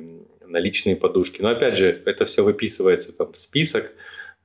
наличные 0.47 0.95
подушки. 0.95 1.41
Но 1.41 1.49
опять 1.49 1.75
же, 1.75 2.01
это 2.05 2.25
все 2.25 2.43
выписывается 2.43 3.11
там 3.11 3.31
в 3.31 3.37
список, 3.37 3.93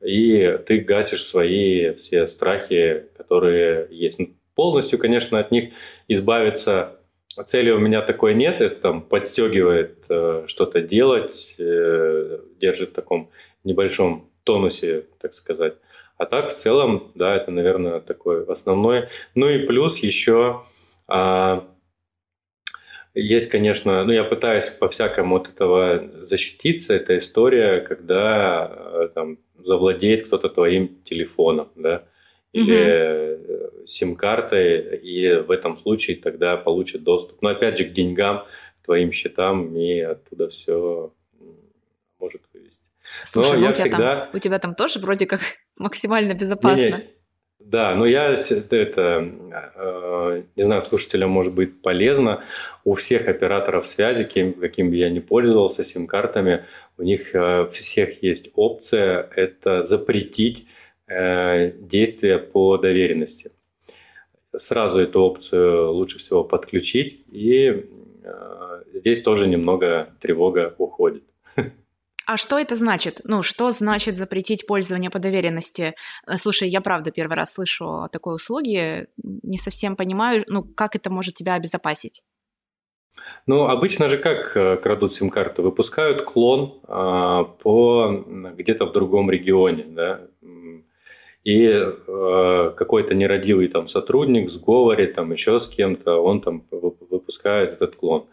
и 0.02 0.58
ты 0.66 0.78
гасишь 0.78 1.24
свои 1.24 1.94
все 1.94 2.26
страхи, 2.26 3.06
которые 3.16 3.86
есть. 3.90 4.18
Ну, 4.18 4.30
полностью, 4.54 4.98
конечно, 4.98 5.38
от 5.38 5.50
них 5.50 5.72
избавиться 6.08 6.99
Цели 7.44 7.70
у 7.70 7.78
меня 7.78 8.02
такой 8.02 8.34
нет, 8.34 8.60
это 8.60 8.80
там 8.80 9.02
подстегивает 9.02 10.04
э, 10.08 10.44
что-то 10.46 10.80
делать, 10.80 11.54
э, 11.58 12.40
держит 12.60 12.90
в 12.90 12.92
таком 12.94 13.30
небольшом 13.62 14.30
тонусе, 14.42 15.06
так 15.20 15.32
сказать. 15.32 15.74
А 16.18 16.26
так 16.26 16.48
в 16.48 16.54
целом, 16.54 17.12
да, 17.14 17.36
это, 17.36 17.50
наверное, 17.50 18.00
такой 18.00 18.44
основной. 18.44 19.08
Ну 19.34 19.48
и 19.48 19.64
плюс 19.64 19.98
еще 19.98 20.62
а, 21.06 21.68
есть, 23.14 23.48
конечно, 23.48 24.04
ну 24.04 24.12
я 24.12 24.24
пытаюсь 24.24 24.68
по-всякому 24.68 25.36
от 25.36 25.48
этого 25.48 26.10
защититься. 26.20 26.94
Это 26.94 27.16
история, 27.16 27.80
когда 27.80 28.70
э, 28.70 29.08
там 29.14 29.38
завладеет 29.56 30.26
кто-то 30.26 30.48
твоим 30.48 31.02
телефоном, 31.04 31.70
да 31.76 32.04
или 32.52 33.34
угу. 33.34 33.86
сим-картой, 33.86 34.96
и 34.96 35.36
в 35.36 35.50
этом 35.50 35.78
случае 35.78 36.16
тогда 36.16 36.56
получит 36.56 37.02
доступ. 37.02 37.42
Но 37.42 37.50
опять 37.50 37.78
же 37.78 37.84
к 37.84 37.92
деньгам, 37.92 38.44
твоим 38.84 39.12
счетам, 39.12 39.76
и 39.76 40.00
оттуда 40.00 40.48
все 40.48 41.12
может 42.18 42.42
вывести. 42.52 42.80
Слушай, 43.24 43.52
но 43.52 43.54
ну, 43.56 43.62
я 43.62 43.70
у, 43.70 43.72
тебя 43.72 43.84
всегда... 43.84 44.16
там, 44.16 44.28
у 44.32 44.38
тебя 44.38 44.58
там 44.58 44.74
тоже 44.74 44.98
вроде 44.98 45.26
как 45.26 45.40
максимально 45.78 46.34
безопасно. 46.34 46.82
Не, 46.82 46.90
не. 46.90 47.10
Да, 47.60 47.94
но 47.94 48.06
я 48.06 48.32
это, 48.32 49.30
э, 49.76 50.42
не 50.56 50.62
знаю, 50.62 50.80
слушателям 50.80 51.30
может 51.30 51.52
быть 51.52 51.82
полезно. 51.82 52.42
У 52.84 52.94
всех 52.94 53.28
операторов 53.28 53.86
связи, 53.86 54.24
кем, 54.24 54.54
каким 54.54 54.90
бы 54.90 54.96
я 54.96 55.10
ни 55.10 55.20
пользовался, 55.20 55.84
сим-картами, 55.84 56.64
у 56.96 57.02
них 57.02 57.34
э, 57.34 57.68
всех 57.70 58.22
есть 58.22 58.50
опция 58.54 59.28
это 59.36 59.82
запретить 59.82 60.66
действия 61.10 62.38
по 62.38 62.76
доверенности. 62.78 63.50
Сразу 64.54 65.00
эту 65.00 65.20
опцию 65.20 65.92
лучше 65.92 66.18
всего 66.18 66.42
подключить, 66.42 67.24
и 67.28 67.86
э, 68.24 68.82
здесь 68.92 69.22
тоже 69.22 69.48
немного 69.48 70.12
тревога 70.20 70.74
уходит. 70.78 71.22
А 72.26 72.36
что 72.36 72.58
это 72.58 72.76
значит? 72.76 73.20
Ну, 73.24 73.42
что 73.42 73.72
значит 73.72 74.16
запретить 74.16 74.66
пользование 74.66 75.10
по 75.10 75.18
доверенности? 75.18 75.94
Э, 76.26 76.36
слушай, 76.36 76.68
я 76.68 76.80
правда 76.80 77.10
первый 77.10 77.34
раз 77.34 77.54
слышу 77.54 77.86
о 77.86 78.08
такой 78.08 78.36
услуге, 78.36 79.08
не 79.22 79.58
совсем 79.58 79.96
понимаю, 79.96 80.44
ну, 80.48 80.62
как 80.62 80.96
это 80.96 81.10
может 81.10 81.34
тебя 81.34 81.54
обезопасить? 81.54 82.22
Ну, 83.46 83.64
обычно 83.64 84.08
же 84.08 84.18
как 84.18 84.52
крадут 84.82 85.12
сим-карты? 85.12 85.62
Выпускают 85.62 86.22
клон 86.22 86.80
а, 86.86 87.44
по 87.44 88.24
где-то 88.56 88.86
в 88.86 88.92
другом 88.92 89.30
регионе, 89.30 89.84
да, 89.88 90.28
и 91.44 91.66
э, 91.66 92.72
какой-то 92.76 93.14
нерадивый 93.14 93.68
там 93.68 93.86
сотрудник 93.86 94.48
в 94.48 94.52
сговоре, 94.52 95.06
там 95.06 95.32
еще 95.32 95.58
с 95.58 95.66
кем-то, 95.68 96.16
он 96.16 96.40
там 96.40 96.64
выпускает 96.70 97.72
этот 97.72 97.96
клон. 97.96 98.26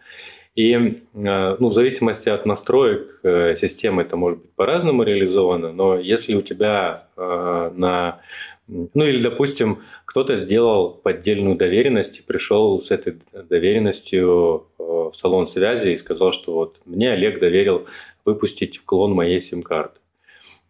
И 0.56 0.74
э, 0.74 0.90
ну, 1.14 1.70
в 1.70 1.74
зависимости 1.74 2.30
от 2.30 2.46
настроек 2.46 3.20
э, 3.24 3.56
системы 3.56 4.02
это 4.02 4.18
может 4.18 4.40
быть 4.42 4.52
по-разному 4.54 5.04
реализовано, 5.04 5.72
но 5.72 6.00
если 6.00 6.34
у 6.34 6.42
тебя 6.42 7.08
э, 7.16 7.72
на... 7.76 8.22
Ну 8.68 9.06
или, 9.06 9.22
допустим, 9.22 9.84
кто-то 10.04 10.36
сделал 10.36 10.90
поддельную 10.90 11.56
доверенность 11.56 12.20
и 12.20 12.22
пришел 12.24 12.82
с 12.82 12.92
этой 12.92 13.20
доверенностью 13.32 14.68
э, 14.80 14.84
в 14.84 15.14
салон 15.14 15.46
связи 15.46 15.92
и 15.92 15.98
сказал, 15.98 16.32
что 16.34 16.54
вот 16.54 16.82
мне 16.86 17.12
Олег 17.12 17.40
доверил 17.40 17.86
выпустить 18.26 18.84
клон 18.84 19.14
моей 19.14 19.40
сим-карты. 19.40 20.00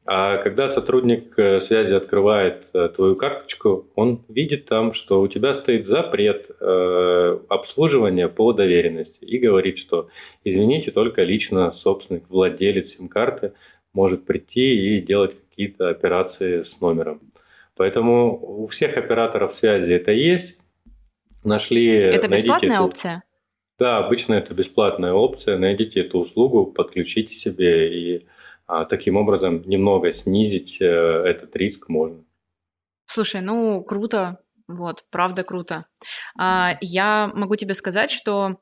А 0.09 0.37
когда 0.37 0.69
сотрудник 0.69 1.37
э, 1.37 1.59
связи 1.59 1.93
открывает 1.93 2.67
э, 2.73 2.87
твою 2.95 3.17
карточку, 3.17 3.89
он 3.93 4.23
видит 4.29 4.65
там, 4.65 4.93
что 4.93 5.19
у 5.19 5.27
тебя 5.27 5.53
стоит 5.53 5.85
запрет 5.85 6.49
э, 6.61 7.39
обслуживания 7.49 8.29
по 8.29 8.53
доверенности 8.53 9.25
и 9.25 9.37
говорит, 9.37 9.77
что 9.77 10.07
извините, 10.45 10.91
только 10.91 11.23
лично 11.23 11.73
собственник, 11.73 12.29
владелец 12.29 12.95
сим-карты 12.95 13.51
может 13.93 14.25
прийти 14.25 14.97
и 14.97 15.01
делать 15.01 15.35
какие-то 15.49 15.89
операции 15.89 16.61
с 16.61 16.79
номером. 16.79 17.19
Поэтому 17.75 18.63
у 18.63 18.67
всех 18.67 18.95
операторов 18.95 19.51
связи 19.51 19.91
это 19.91 20.13
есть. 20.13 20.57
Нашли. 21.43 21.85
Это 21.85 22.29
бесплатная 22.29 22.77
эту... 22.77 22.85
опция? 22.85 23.23
Да, 23.77 23.97
обычно 23.97 24.35
это 24.35 24.53
бесплатная 24.53 25.11
опция. 25.11 25.57
Найдите 25.57 25.99
эту 25.99 26.19
услугу, 26.19 26.65
подключите 26.65 27.35
себе 27.35 27.93
и 27.93 28.27
таким 28.89 29.15
образом 29.15 29.63
немного 29.65 30.11
снизить 30.11 30.81
э, 30.81 30.85
этот 30.85 31.55
риск 31.55 31.89
можно. 31.89 32.23
Слушай, 33.05 33.41
ну 33.41 33.83
круто, 33.83 34.39
вот, 34.67 35.05
правда 35.09 35.43
круто. 35.43 35.85
А, 36.37 36.77
я 36.81 37.31
могу 37.33 37.55
тебе 37.55 37.73
сказать, 37.73 38.11
что 38.11 38.57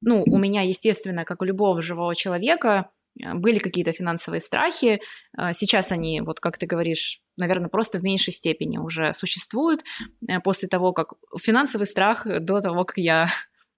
ну, 0.00 0.22
у 0.26 0.38
меня, 0.38 0.62
естественно, 0.62 1.24
как 1.24 1.42
у 1.42 1.44
любого 1.44 1.82
живого 1.82 2.14
человека, 2.14 2.90
э, 3.20 3.34
были 3.34 3.58
какие-то 3.58 3.92
финансовые 3.92 4.40
страхи. 4.40 5.00
Э, 5.38 5.52
сейчас 5.52 5.92
они, 5.92 6.20
вот 6.20 6.40
как 6.40 6.58
ты 6.58 6.66
говоришь, 6.66 7.20
наверное, 7.36 7.68
просто 7.68 7.98
в 7.98 8.02
меньшей 8.02 8.32
степени 8.32 8.78
уже 8.78 9.14
существуют. 9.14 9.84
Э, 10.28 10.40
после 10.40 10.68
того, 10.68 10.92
как 10.92 11.14
финансовый 11.38 11.86
страх 11.86 12.26
до 12.26 12.60
того, 12.60 12.84
как 12.84 12.98
я 12.98 13.28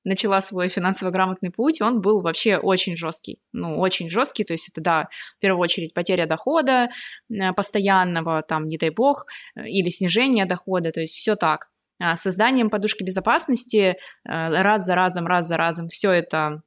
начала 0.04 0.40
свой 0.40 0.68
финансово 0.68 1.10
грамотный 1.10 1.50
путь, 1.50 1.80
он 1.80 2.00
был 2.00 2.20
вообще 2.20 2.56
очень 2.56 2.96
жесткий. 2.96 3.40
Ну, 3.52 3.78
очень 3.78 4.08
жесткий, 4.08 4.44
то 4.44 4.54
есть 4.54 4.68
это, 4.68 4.80
да, 4.80 5.08
в 5.36 5.40
первую 5.40 5.62
очередь 5.62 5.94
потеря 5.94 6.26
дохода 6.26 6.88
постоянного, 7.56 8.42
там, 8.42 8.66
не 8.66 8.78
дай 8.78 8.90
бог, 8.90 9.26
или 9.56 9.90
снижение 9.90 10.46
дохода, 10.46 10.92
то 10.92 11.00
есть 11.00 11.14
все 11.14 11.36
так. 11.36 11.68
А, 12.00 12.16
созданием 12.16 12.70
подушки 12.70 13.02
безопасности 13.02 13.78
э, 13.78 13.94
раз 14.24 14.84
за 14.84 14.94
разом, 14.94 15.26
раз 15.26 15.48
за 15.48 15.56
разом 15.56 15.88
все 15.88 16.12
это 16.12 16.62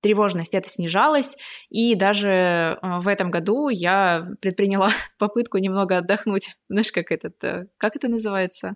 тревожность 0.00 0.54
это 0.54 0.68
снижалась, 0.68 1.36
и 1.68 1.94
даже 1.94 2.28
э, 2.28 2.76
в 3.00 3.06
этом 3.06 3.30
году 3.30 3.68
я 3.68 4.26
предприняла 4.40 4.88
попытку 5.18 5.58
немного 5.58 5.98
отдохнуть. 5.98 6.56
Знаешь, 6.68 6.90
как 6.90 7.12
этот, 7.12 7.42
э, 7.44 7.66
как 7.76 7.96
это 7.96 8.08
называется? 8.08 8.74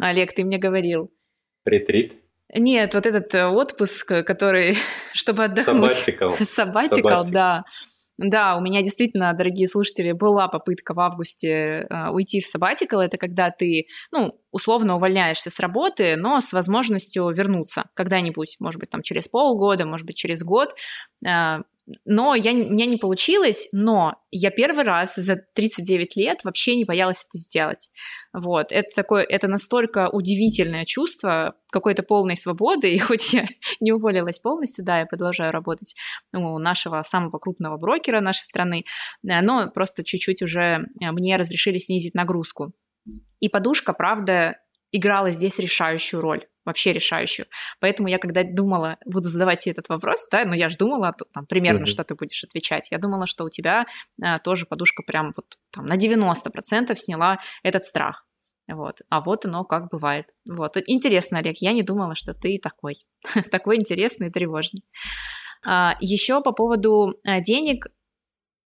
Олег, 0.00 0.34
ты 0.34 0.44
мне 0.44 0.58
говорил. 0.58 1.12
Ретрит? 1.64 2.16
Нет, 2.54 2.94
вот 2.94 3.06
этот 3.06 3.34
отпуск, 3.34 4.24
который, 4.24 4.76
чтобы 5.12 5.44
отдохнуть. 5.44 5.94
Сабатикал. 5.94 6.36
Сабатикал, 6.40 7.24
да. 7.24 7.64
Да, 8.18 8.56
у 8.56 8.62
меня 8.62 8.80
действительно, 8.80 9.34
дорогие 9.34 9.68
слушатели, 9.68 10.12
была 10.12 10.48
попытка 10.48 10.94
в 10.94 11.00
августе 11.00 11.86
э, 11.90 12.08
уйти 12.08 12.40
в 12.40 12.46
сабатикал. 12.46 13.02
Это 13.02 13.18
когда 13.18 13.50
ты, 13.50 13.88
ну, 14.10 14.40
условно 14.56 14.96
увольняешься 14.96 15.50
с 15.50 15.60
работы, 15.60 16.16
но 16.16 16.40
с 16.40 16.52
возможностью 16.52 17.28
вернуться 17.30 17.84
когда-нибудь, 17.94 18.56
может 18.58 18.80
быть, 18.80 18.90
там 18.90 19.02
через 19.02 19.28
полгода, 19.28 19.84
может 19.84 20.06
быть, 20.06 20.16
через 20.16 20.42
год. 20.42 20.74
Э, 21.24 21.58
но 22.04 22.34
я, 22.34 22.52
у 22.52 22.70
меня 22.70 22.86
не 22.86 22.96
получилось, 22.96 23.68
но 23.70 24.16
я 24.30 24.50
первый 24.50 24.84
раз 24.84 25.14
за 25.16 25.36
39 25.36 26.16
лет 26.16 26.40
вообще 26.42 26.74
не 26.74 26.84
боялась 26.84 27.26
это 27.28 27.38
сделать. 27.38 27.90
Вот, 28.32 28.72
это 28.72 28.88
такое, 28.94 29.22
это 29.22 29.46
настолько 29.46 30.08
удивительное 30.08 30.84
чувство 30.84 31.54
какой-то 31.70 32.02
полной 32.02 32.36
свободы, 32.36 32.90
и 32.94 32.98
хоть 32.98 33.32
я 33.34 33.46
не 33.80 33.92
уволилась 33.92 34.40
полностью, 34.40 34.84
да, 34.84 35.00
я 35.00 35.06
продолжаю 35.06 35.52
работать 35.52 35.94
у 36.32 36.58
нашего 36.58 37.02
самого 37.02 37.38
крупного 37.38 37.76
брокера 37.76 38.20
нашей 38.20 38.42
страны, 38.42 38.84
э, 39.22 39.40
но 39.42 39.70
просто 39.70 40.02
чуть-чуть 40.02 40.42
уже 40.42 40.86
э, 41.00 41.12
мне 41.12 41.36
разрешили 41.36 41.78
снизить 41.78 42.14
нагрузку. 42.14 42.72
И 43.40 43.48
подушка, 43.48 43.92
правда, 43.92 44.58
играла 44.92 45.30
здесь 45.30 45.58
решающую 45.58 46.20
роль 46.20 46.46
вообще 46.66 46.92
решающую. 46.92 47.46
Поэтому 47.80 48.08
я, 48.08 48.18
когда 48.18 48.42
думала, 48.42 48.98
буду 49.06 49.28
задавать 49.28 49.60
тебе 49.60 49.72
этот 49.72 49.88
вопрос, 49.88 50.26
да, 50.30 50.44
но 50.44 50.54
я 50.54 50.68
же 50.68 50.76
думала, 50.76 51.14
там, 51.32 51.46
примерно, 51.46 51.84
mm-hmm. 51.84 51.86
что 51.86 52.04
ты 52.04 52.16
будешь 52.16 52.42
отвечать. 52.42 52.88
Я 52.90 52.98
думала, 52.98 53.26
что 53.26 53.44
у 53.44 53.50
тебя 53.50 53.86
а, 54.20 54.40
тоже 54.40 54.66
подушка 54.66 55.04
прям 55.06 55.32
вот 55.36 55.56
там 55.70 55.86
на 55.86 55.96
90% 55.96 56.94
сняла 56.96 57.38
этот 57.62 57.84
страх. 57.84 58.26
Вот. 58.68 59.02
А 59.08 59.20
вот 59.20 59.46
оно 59.46 59.64
как 59.64 59.90
бывает. 59.90 60.26
Вот. 60.44 60.76
Интересно, 60.86 61.38
Олег, 61.38 61.58
я 61.58 61.72
не 61.72 61.84
думала, 61.84 62.16
что 62.16 62.34
ты 62.34 62.58
такой. 62.60 63.06
такой 63.52 63.76
интересный 63.76 64.26
и 64.26 64.30
тревожный. 64.32 64.84
А, 65.64 65.96
еще 66.00 66.42
по 66.42 66.50
поводу 66.50 67.14
а, 67.24 67.40
денег, 67.40 67.86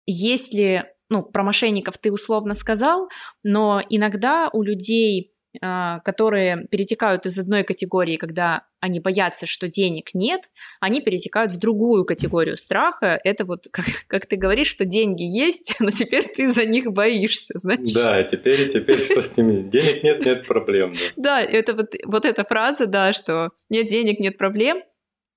если, 0.05 0.93
ну, 1.09 1.23
про 1.23 1.43
мошенников 1.43 1.99
ты 1.99 2.13
условно 2.13 2.55
сказал, 2.55 3.09
но 3.43 3.83
иногда 3.89 4.51
у 4.53 4.63
людей 4.63 5.37
а, 5.63 6.01
которые 6.01 6.67
перетекают 6.71 7.27
из 7.27 7.39
одной 7.39 7.63
категории, 7.63 8.17
когда 8.17 8.65
они 8.81 9.01
боятся, 9.01 9.47
что 9.47 9.69
денег 9.69 10.11
нет, 10.13 10.43
они 10.81 11.01
перетекают 11.01 11.53
в 11.53 11.59
другую 11.59 12.05
категорию 12.05 12.57
страха. 12.57 13.19
Это 13.25 13.45
вот, 13.45 13.67
как, 13.73 13.87
как 14.07 14.27
ты 14.27 14.37
говоришь, 14.37 14.69
что 14.69 14.85
деньги 14.85 15.23
есть, 15.23 15.77
но 15.81 15.91
теперь 15.91 16.29
ты 16.29 16.49
за 16.49 16.65
них 16.65 16.93
боишься, 16.93 17.59
знаешь? 17.59 17.93
Да, 17.93 18.23
теперь, 18.23 18.69
теперь 18.69 19.01
что 19.01 19.21
с 19.21 19.37
ними? 19.37 19.63
Денег 19.63 20.03
нет, 20.03 20.25
нет 20.25 20.47
проблем. 20.47 20.95
Да, 21.17 21.41
да 21.41 21.43
это 21.43 21.75
вот, 21.75 21.95
вот 22.05 22.25
эта 22.25 22.45
фраза, 22.45 22.87
да, 22.87 23.13
что 23.13 23.51
нет 23.71 23.89
денег, 23.89 24.21
нет 24.21 24.37
проблем, 24.39 24.83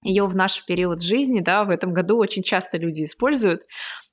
ее 0.01 0.25
в 0.25 0.35
наш 0.35 0.65
период 0.65 1.01
жизни, 1.01 1.41
да, 1.41 1.63
в 1.63 1.69
этом 1.69 1.93
году 1.93 2.17
очень 2.17 2.43
часто 2.43 2.77
люди 2.77 3.03
используют, 3.03 3.63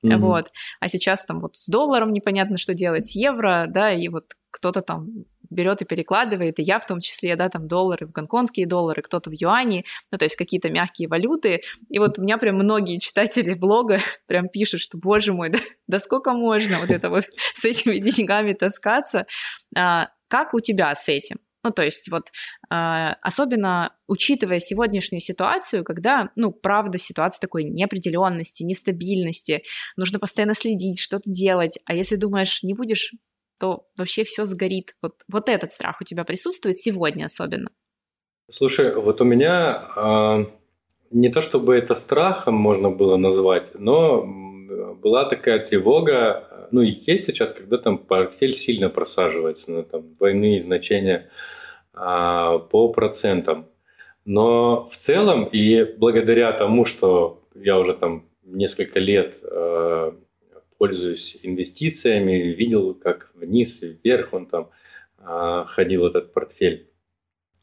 mm-hmm. 0.05 0.16
вот, 0.18 0.51
а 0.81 0.88
сейчас 0.88 1.25
там 1.25 1.40
вот 1.40 1.57
с 1.57 1.68
долларом 1.68 2.12
непонятно, 2.12 2.57
что 2.57 2.75
делать, 2.75 3.07
с 3.07 3.14
евро, 3.14 3.66
да, 3.68 3.92
и 3.92 4.09
вот 4.09 4.33
кто-то 4.51 4.83
там 4.83 5.27
берет 5.51 5.83
и 5.83 5.85
перекладывает, 5.85 6.59
и 6.59 6.62
я 6.62 6.79
в 6.79 6.87
том 6.87 7.01
числе, 7.01 7.37
да, 7.37 7.49
там 7.49 7.68
доллары 7.68 8.07
в 8.07 8.12
гонконгские 8.12 8.66
доллары, 8.66 9.03
кто-то 9.03 9.31
в 9.31 9.33
юани, 9.33 9.85
ну, 10.11 10.18
то 10.18 10.25
есть 10.25 10.37
какие-то 10.37 10.70
мягкие 10.70 11.09
валюты. 11.09 11.62
И 11.88 11.99
вот 11.99 12.18
у 12.18 12.22
меня 12.22 12.38
прям 12.38 12.57
многие 12.57 12.99
читатели 12.99 13.55
блога 13.55 14.01
прям 14.27 14.49
пишут, 14.49 14.81
что, 14.81 14.99
боже 14.99 15.33
мой, 15.33 15.51
да, 15.51 15.59
да 15.87 15.99
сколько 15.99 16.33
можно 16.33 16.79
вот 16.79 16.90
это 16.90 17.11
вот 17.11 17.25
с 17.55 17.64
этими 17.64 17.99
деньгами 17.99 18.53
таскаться. 18.53 19.27
А, 19.77 20.09
как 20.29 20.55
у 20.55 20.61
тебя 20.61 20.94
с 20.94 21.09
этим? 21.09 21.38
Ну, 21.67 21.73
то 21.73 21.83
есть 21.83 22.09
вот 22.13 22.31
э, 22.71 22.75
особенно 23.23 23.93
учитывая 24.07 24.61
сегодняшнюю 24.61 25.21
ситуацию, 25.21 25.83
когда, 25.83 26.31
ну, 26.37 26.53
правда, 26.53 26.97
ситуация 26.97 27.41
такой 27.41 27.65
неопределенности, 27.65 28.63
нестабильности, 28.63 29.65
нужно 29.97 30.21
постоянно 30.21 30.55
следить, 30.55 31.01
что-то 31.01 31.29
делать, 31.29 31.81
а 31.85 31.93
если 31.93 32.15
думаешь, 32.15 32.63
не 32.63 32.75
будешь 32.75 33.15
то 33.59 33.89
вообще 33.97 34.23
все 34.25 34.45
сгорит. 34.45 34.95
Вот, 35.03 35.15
вот 35.29 35.49
этот 35.49 35.73
страх 35.73 35.97
у 36.01 36.05
тебя 36.05 36.25
присутствует 36.25 36.77
сегодня 36.77 37.25
особенно? 37.25 37.71
Слушай, 38.49 38.95
вот 38.95 39.21
у 39.21 39.25
меня 39.25 39.89
э, 39.97 40.45
не 41.11 41.31
то 41.31 41.41
чтобы 41.41 41.75
это 41.75 41.95
страхом 41.95 42.55
можно 42.55 42.91
было 42.91 43.17
назвать, 43.17 43.75
но 43.75 44.25
была 44.94 45.25
такая 45.29 45.59
тревога, 45.59 46.68
ну 46.70 46.83
и 46.83 46.99
есть 47.07 47.27
сейчас, 47.27 47.53
когда 47.53 47.79
там 47.79 47.99
портфель 47.99 48.53
сильно 48.53 48.88
просаживается 48.88 49.70
на 49.70 49.83
там, 49.83 50.14
двойные 50.14 50.62
значения 50.62 51.31
э, 51.94 51.99
по 51.99 52.88
процентам. 52.88 53.68
Но 54.25 54.87
в 54.87 54.96
целом 54.96 55.44
и 55.44 55.85
благодаря 55.85 56.53
тому, 56.53 56.85
что 56.85 57.44
я 57.55 57.79
уже 57.79 57.94
там 57.94 58.29
несколько 58.42 58.99
лет 58.99 59.38
э, 59.42 60.12
пользуюсь 60.79 61.38
инвестициями, 61.42 62.33
видел, 62.33 62.94
как 62.94 63.31
вниз 63.35 63.83
и 63.83 63.99
вверх 64.03 64.33
он 64.33 64.46
там 64.46 64.70
а, 65.18 65.64
ходил 65.64 66.07
этот 66.07 66.33
портфель. 66.33 66.90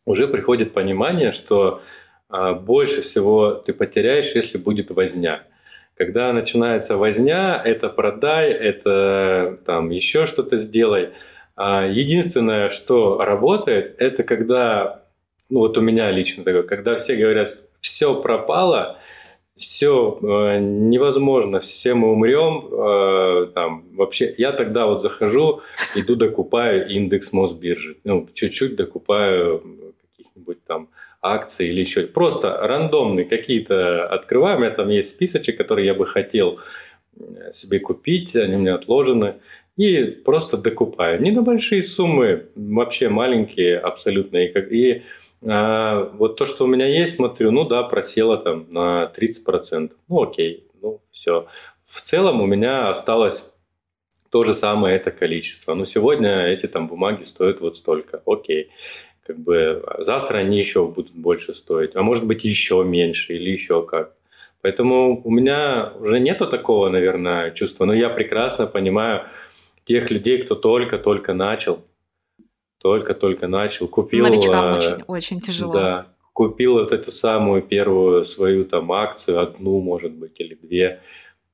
Уже 0.05 0.27
приходит 0.27 0.73
понимание, 0.73 1.31
что 1.31 1.81
а, 2.29 2.53
больше 2.53 3.01
всего 3.01 3.53
ты 3.53 3.73
потеряешь, 3.73 4.35
если 4.35 4.57
будет 4.57 4.91
возня. 4.91 5.47
Когда 5.95 6.33
начинается 6.33 6.97
возня, 6.97 7.61
это 7.63 7.89
продай, 7.89 8.51
это 8.51 9.59
там 9.65 9.89
еще 9.89 10.25
что-то 10.25 10.57
сделай. 10.57 11.09
А, 11.55 11.85
единственное, 11.85 12.69
что 12.69 13.19
работает, 13.19 13.95
это 13.99 14.23
когда, 14.23 15.03
ну 15.49 15.59
вот 15.59 15.77
у 15.77 15.81
меня 15.81 16.09
лично 16.11 16.43
такое, 16.43 16.63
когда 16.63 16.95
все 16.95 17.15
говорят, 17.15 17.55
все 17.79 18.19
пропало, 18.19 18.97
все 19.55 20.17
э, 20.19 20.59
невозможно, 20.59 21.59
все 21.59 21.93
мы 21.93 22.11
умрем. 22.11 22.67
Э, 22.71 23.51
там, 23.53 23.85
вообще, 23.95 24.33
я 24.37 24.51
тогда 24.51 24.87
вот 24.87 25.01
захожу, 25.01 25.61
иду 25.93 26.15
докупаю 26.15 26.89
индекс 26.89 27.33
Мосбиржи. 27.33 27.97
Ну, 28.03 28.27
чуть-чуть 28.33 28.75
докупаю 28.75 29.93
каких-нибудь 30.01 30.63
там 30.65 30.89
акций 31.23 31.69
или 31.69 31.79
еще. 31.79 32.03
Просто 32.03 32.55
рандомные 32.61 33.25
какие-то 33.25 34.05
открываем. 34.05 34.57
У 34.57 34.61
меня 34.61 34.71
там 34.71 34.89
есть 34.89 35.11
списочек, 35.11 35.57
который 35.57 35.85
я 35.85 35.95
бы 35.95 36.05
хотел 36.05 36.59
себе 37.51 37.79
купить, 37.79 38.35
они 38.35 38.55
у 38.55 38.59
меня 38.59 38.75
отложены 38.75 39.35
и 39.75 40.03
просто 40.03 40.57
докупаю. 40.57 41.21
Не 41.21 41.31
на 41.31 41.41
большие 41.41 41.81
суммы, 41.81 42.47
вообще 42.55 43.09
маленькие 43.09 43.79
абсолютно. 43.79 44.37
И, 44.37 44.59
и 44.69 45.03
а, 45.47 46.11
вот 46.13 46.37
то, 46.37 46.45
что 46.45 46.65
у 46.65 46.67
меня 46.67 46.87
есть, 46.87 47.15
смотрю, 47.15 47.51
ну 47.51 47.67
да, 47.67 47.83
просело 47.83 48.37
там 48.37 48.67
на 48.71 49.11
30%. 49.17 49.91
Ну 50.07 50.21
окей, 50.21 50.67
ну 50.81 51.01
все. 51.11 51.47
В 51.85 52.01
целом 52.01 52.41
у 52.41 52.45
меня 52.45 52.89
осталось 52.89 53.45
то 54.29 54.43
же 54.43 54.53
самое 54.53 54.95
это 54.95 55.11
количество. 55.11 55.73
Но 55.73 55.85
сегодня 55.85 56.47
эти 56.47 56.67
там 56.67 56.87
бумаги 56.87 57.23
стоят 57.23 57.61
вот 57.61 57.77
столько. 57.77 58.21
Окей. 58.25 58.71
Как 59.25 59.39
бы 59.39 59.83
завтра 59.99 60.39
они 60.39 60.59
еще 60.59 60.85
будут 60.85 61.13
больше 61.13 61.53
стоить, 61.53 61.95
а 61.95 62.01
может 62.01 62.25
быть 62.25 62.43
еще 62.43 62.83
меньше 62.83 63.35
или 63.35 63.49
еще 63.49 63.85
как. 63.85 64.13
Поэтому 64.61 65.21
у 65.23 65.29
меня 65.29 65.93
уже 65.99 66.19
нету 66.19 66.47
такого, 66.47 66.89
наверное, 66.89 67.51
чувства. 67.51 67.85
Но 67.85 67.93
я 67.93 68.09
прекрасно 68.09 68.65
понимаю, 68.65 69.23
тех 69.83 70.11
людей, 70.11 70.41
кто 70.41 70.55
только-только 70.55 71.33
начал, 71.33 71.83
только-только 72.81 73.47
начал, 73.47 73.87
купил... 73.87 74.25
Новичкам 74.25 74.77
очень, 74.77 75.03
очень 75.07 75.39
тяжело. 75.41 75.73
Да, 75.73 76.07
купил 76.33 76.73
вот 76.73 76.91
эту 76.91 77.11
самую 77.11 77.61
первую 77.61 78.23
свою 78.23 78.65
там 78.65 78.91
акцию, 78.91 79.39
одну, 79.39 79.79
может 79.81 80.11
быть, 80.11 80.39
или 80.39 80.55
две, 80.55 81.01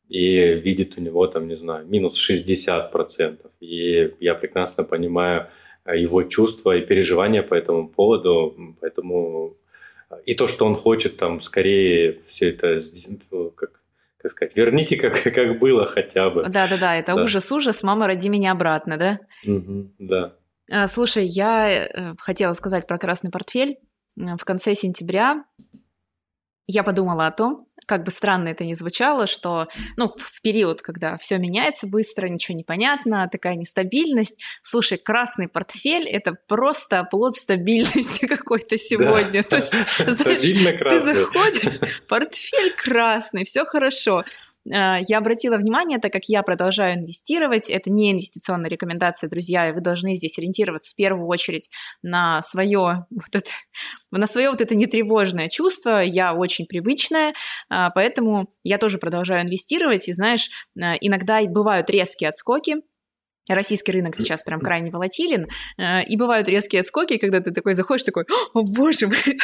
и 0.07 0.53
видит 0.55 0.97
у 0.97 1.01
него 1.01 1.27
там, 1.27 1.47
не 1.47 1.55
знаю, 1.55 1.87
минус 1.87 2.17
60%. 2.29 3.37
И 3.59 4.13
я 4.19 4.35
прекрасно 4.35 4.83
понимаю 4.83 5.47
его 5.85 6.23
чувства 6.23 6.75
и 6.75 6.85
переживания 6.85 7.43
по 7.43 7.53
этому 7.53 7.87
поводу, 7.87 8.75
поэтому 8.81 9.57
и 10.25 10.33
то, 10.33 10.47
что 10.47 10.65
он 10.65 10.75
хочет 10.75 11.17
там 11.17 11.39
скорее 11.39 12.19
все 12.25 12.49
это, 12.49 12.79
как, 13.55 13.81
как 14.17 14.31
сказать, 14.31 14.55
верните 14.55 14.97
как, 14.97 15.21
как 15.35 15.59
было 15.59 15.85
хотя 15.85 16.29
бы. 16.29 16.43
Да-да-да, 16.43 16.95
это 16.95 17.15
ужас-ужас, 17.15 17.83
мама, 17.83 18.07
роди 18.07 18.29
меня 18.29 18.51
обратно, 18.51 18.97
да? 18.97 19.19
Угу, 19.45 19.91
да. 19.99 20.35
А, 20.71 20.87
слушай, 20.87 21.25
я 21.25 21.69
э, 21.69 22.15
хотела 22.17 22.53
сказать 22.53 22.87
про 22.87 22.97
красный 22.97 23.31
портфель. 23.31 23.77
В 24.15 24.43
конце 24.43 24.75
сентября 24.75 25.45
я 26.67 26.83
подумала 26.83 27.27
о 27.27 27.31
том, 27.31 27.67
как 27.89 28.03
бы 28.03 28.11
странно 28.11 28.49
это 28.49 28.65
ни 28.65 28.75
звучало, 28.75 29.25
что, 29.25 29.67
ну, 29.97 30.13
в 30.15 30.41
период, 30.43 30.83
когда 30.83 31.17
все 31.17 31.39
меняется 31.39 31.87
быстро, 31.87 32.27
ничего 32.27 32.55
не 32.55 32.63
понятно, 32.63 33.27
такая 33.31 33.55
нестабильность. 33.55 34.39
Слушай, 34.61 34.99
красный 34.99 35.47
портфель— 35.47 36.07
это 36.07 36.37
просто 36.47 37.03
плод 37.09 37.35
стабильности 37.35 38.27
какой-то 38.27 38.77
сегодня. 38.77 39.43
Да. 39.49 39.49
То 39.49 39.57
есть, 39.57 39.73
знаешь, 40.07 40.41
ты 40.77 40.99
заходишь, 40.99 41.79
портфель 42.07 42.75
красный, 42.75 43.43
все 43.43 43.65
хорошо. 43.65 44.23
А, 44.71 44.99
я 45.07 45.17
обратила 45.17 45.57
внимание, 45.57 45.99
так 45.99 46.13
как 46.13 46.25
я 46.25 46.43
продолжаю 46.43 46.99
инвестировать, 46.99 47.69
это 47.69 47.89
не 47.89 48.11
инвестиционная 48.11 48.69
рекомендация, 48.69 49.29
друзья, 49.29 49.69
и 49.69 49.71
вы 49.71 49.81
должны 49.81 50.15
здесь 50.15 50.37
ориентироваться 50.37 50.91
в 50.91 50.95
первую 50.95 51.27
очередь 51.27 51.69
на 52.01 52.41
свое 52.41 53.05
вот 53.09 53.33
это, 53.33 53.49
на 54.11 54.27
свое 54.27 54.49
вот 54.49 54.61
это 54.61 54.75
нетревожное 54.75 55.49
чувство, 55.49 56.01
я 56.01 56.33
очень 56.33 56.65
привычная, 56.65 57.33
а, 57.69 57.89
поэтому 57.89 58.53
я 58.63 58.77
тоже 58.77 58.97
продолжаю 58.97 59.43
инвестировать, 59.43 60.07
и 60.07 60.13
знаешь, 60.13 60.49
а, 60.79 60.95
иногда 60.99 61.41
бывают 61.45 61.89
резкие 61.89 62.29
отскоки, 62.29 62.77
Российский 63.49 63.91
рынок 63.91 64.15
сейчас 64.15 64.43
прям 64.43 64.61
крайне 64.61 64.91
волатилен, 64.91 65.47
э, 65.77 66.03
и 66.03 66.15
бывают 66.15 66.47
резкие 66.47 66.81
отскоки, 66.81 67.17
когда 67.17 67.39
ты 67.39 67.51
такой 67.51 67.73
заходишь, 67.73 68.03
такой, 68.03 68.25
о 68.53 68.61
боже 68.61 69.07
мой, 69.07 69.39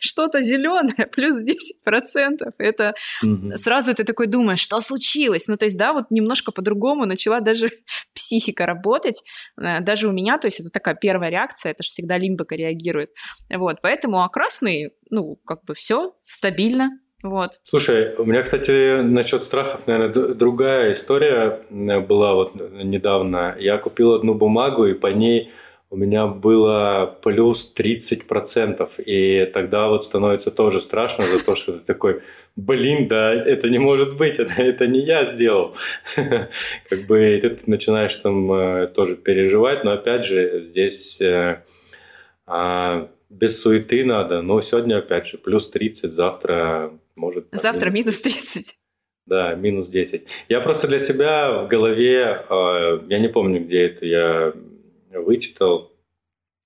что-то 0.00 0.42
зеленое, 0.42 1.06
плюс 1.12 1.42
10%. 1.42 2.52
Это 2.58 2.94
угу. 3.22 3.56
сразу 3.56 3.94
ты 3.94 4.04
такой 4.04 4.26
думаешь, 4.26 4.60
что 4.60 4.80
случилось? 4.80 5.48
Ну, 5.48 5.56
то 5.56 5.64
есть, 5.64 5.76
да, 5.76 5.92
вот 5.92 6.10
немножко 6.10 6.52
по-другому 6.52 7.04
начала 7.06 7.40
даже 7.40 7.70
психика 8.14 8.66
работать, 8.66 9.22
э, 9.60 9.80
даже 9.80 10.08
у 10.08 10.12
меня, 10.12 10.38
то 10.38 10.46
есть 10.46 10.60
это 10.60 10.70
такая 10.70 10.94
первая 10.94 11.30
реакция, 11.30 11.72
это 11.72 11.82
же 11.82 11.88
всегда 11.88 12.16
лимбика 12.18 12.54
реагирует. 12.54 13.10
Вот, 13.50 13.80
поэтому, 13.82 14.22
а 14.22 14.28
красный, 14.28 14.92
ну, 15.10 15.36
как 15.44 15.64
бы 15.64 15.74
все 15.74 16.14
стабильно, 16.22 16.90
вот. 17.24 17.58
Слушай, 17.62 18.14
у 18.18 18.24
меня, 18.24 18.42
кстати, 18.42 19.00
насчет 19.00 19.44
страхов, 19.44 19.86
наверное, 19.86 20.34
другая 20.34 20.92
история 20.92 21.60
была 21.70 22.34
вот 22.34 22.54
недавно. 22.54 23.56
Я 23.58 23.78
купил 23.78 24.12
одну 24.12 24.34
бумагу, 24.34 24.84
и 24.84 24.92
по 24.92 25.06
ней 25.06 25.50
у 25.88 25.96
меня 25.96 26.26
было 26.26 27.18
плюс 27.22 27.72
30%. 27.74 29.02
И 29.04 29.46
тогда 29.46 29.88
вот 29.88 30.04
становится 30.04 30.50
тоже 30.50 30.82
страшно 30.82 31.24
за 31.24 31.42
то, 31.42 31.54
что 31.54 31.72
ты 31.72 31.78
такой, 31.78 32.20
блин, 32.56 33.08
да, 33.08 33.32
это 33.32 33.70
не 33.70 33.78
может 33.78 34.18
быть, 34.18 34.38
это, 34.38 34.60
это 34.60 34.86
не 34.86 35.00
я 35.00 35.24
сделал. 35.24 35.74
Как 36.90 37.06
бы 37.06 37.38
ты 37.40 37.58
начинаешь 37.64 38.14
там 38.16 38.52
э, 38.52 38.86
тоже 38.88 39.16
переживать, 39.16 39.82
но 39.82 39.92
опять 39.92 40.26
же, 40.26 40.60
здесь 40.60 41.22
э, 41.22 41.62
а, 42.46 43.08
без 43.34 43.60
суеты 43.60 44.04
надо. 44.04 44.42
Но 44.42 44.60
сегодня, 44.60 44.98
опять 44.98 45.26
же, 45.26 45.38
плюс 45.38 45.68
30, 45.68 46.10
завтра 46.10 46.98
может... 47.16 47.48
Завтра 47.52 47.90
минус 47.90 48.20
30. 48.20 48.78
Да, 49.26 49.54
минус 49.54 49.88
10. 49.88 50.26
Я 50.48 50.60
просто 50.60 50.86
для 50.86 51.00
себя 51.00 51.52
в 51.52 51.68
голове, 51.68 52.44
а, 52.48 53.02
я 53.08 53.18
не 53.18 53.28
помню, 53.28 53.64
где 53.64 53.86
это 53.86 54.06
я 54.06 54.52
вычитал, 55.12 55.92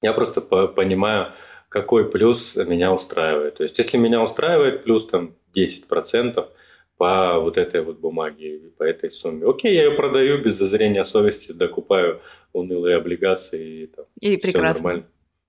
я 0.03 0.13
просто 0.13 0.41
понимаю, 0.41 1.33
какой 1.69 2.11
плюс 2.11 2.57
меня 2.57 2.93
устраивает. 2.93 3.57
То 3.57 3.63
есть, 3.63 3.79
если 3.79 3.99
меня 3.99 4.23
устраивает 4.23 4.85
плюс 4.85 5.07
там 5.07 5.35
10% 5.55 6.49
по 6.97 7.39
вот 7.39 7.59
этой 7.59 7.83
вот 7.83 7.99
бумаге, 7.99 8.73
по 8.77 8.83
этой 8.83 9.11
сумме, 9.11 9.49
окей, 9.49 9.75
я 9.75 9.85
ее 9.85 9.91
продаю 9.93 10.43
без 10.43 10.55
зазрения 10.55 11.05
совести, 11.05 11.53
докупаю 11.53 12.21
унылые 12.53 12.97
облигации 12.97 13.83
и, 13.83 13.87
там, 13.87 14.07
и 14.21 14.37
прекрасно. 14.37 14.83
нормально. 14.83 15.07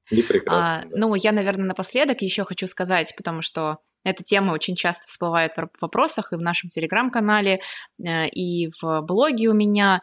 И 0.10 0.22
прекрасно. 0.22 0.80
А, 0.80 0.86
да. 0.86 0.90
Ну, 0.92 1.16
я, 1.16 1.32
наверное, 1.32 1.66
напоследок 1.66 2.22
еще 2.22 2.44
хочу 2.44 2.68
сказать, 2.68 3.14
потому 3.16 3.42
что 3.42 3.80
эта 4.04 4.24
тема 4.24 4.54
очень 4.54 4.76
часто 4.76 5.08
всплывает 5.08 5.54
в 5.56 5.82
вопросах 5.82 6.32
и 6.32 6.36
в 6.36 6.42
нашем 6.42 6.70
телеграм-канале, 6.70 7.62
э, 8.04 8.28
и 8.30 8.72
в 8.82 9.02
блоге 9.02 9.50
у 9.50 9.54
меня. 9.54 10.02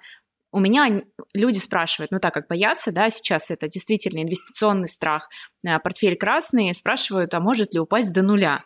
У 0.53 0.61
меня 0.61 1.03
люди 1.35 1.59
спрашивают, 1.59 2.13
ну 2.13 2.19
так 2.19 2.33
как 2.33 2.47
боятся, 2.49 2.91
да, 2.91 3.11
сейчас 3.11 3.51
это 3.51 3.69
действительно 3.69 4.23
инвестиционный 4.23 4.89
страх, 4.89 5.29
э, 5.67 5.79
портфель 5.81 6.17
красный, 6.17 6.75
спрашивают, 6.75 7.35
а 7.35 7.41
может 7.41 7.75
ли 7.75 7.81
упасть 7.81 8.13
до 8.15 8.23
нуля? 8.23 8.65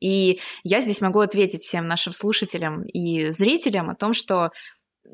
И 0.00 0.40
я 0.62 0.80
здесь 0.80 1.00
могу 1.00 1.20
ответить 1.20 1.62
всем 1.62 1.88
нашим 1.88 2.12
слушателям 2.12 2.82
и 2.82 3.30
зрителям 3.30 3.90
о 3.90 3.94
том, 3.94 4.12
что 4.12 4.50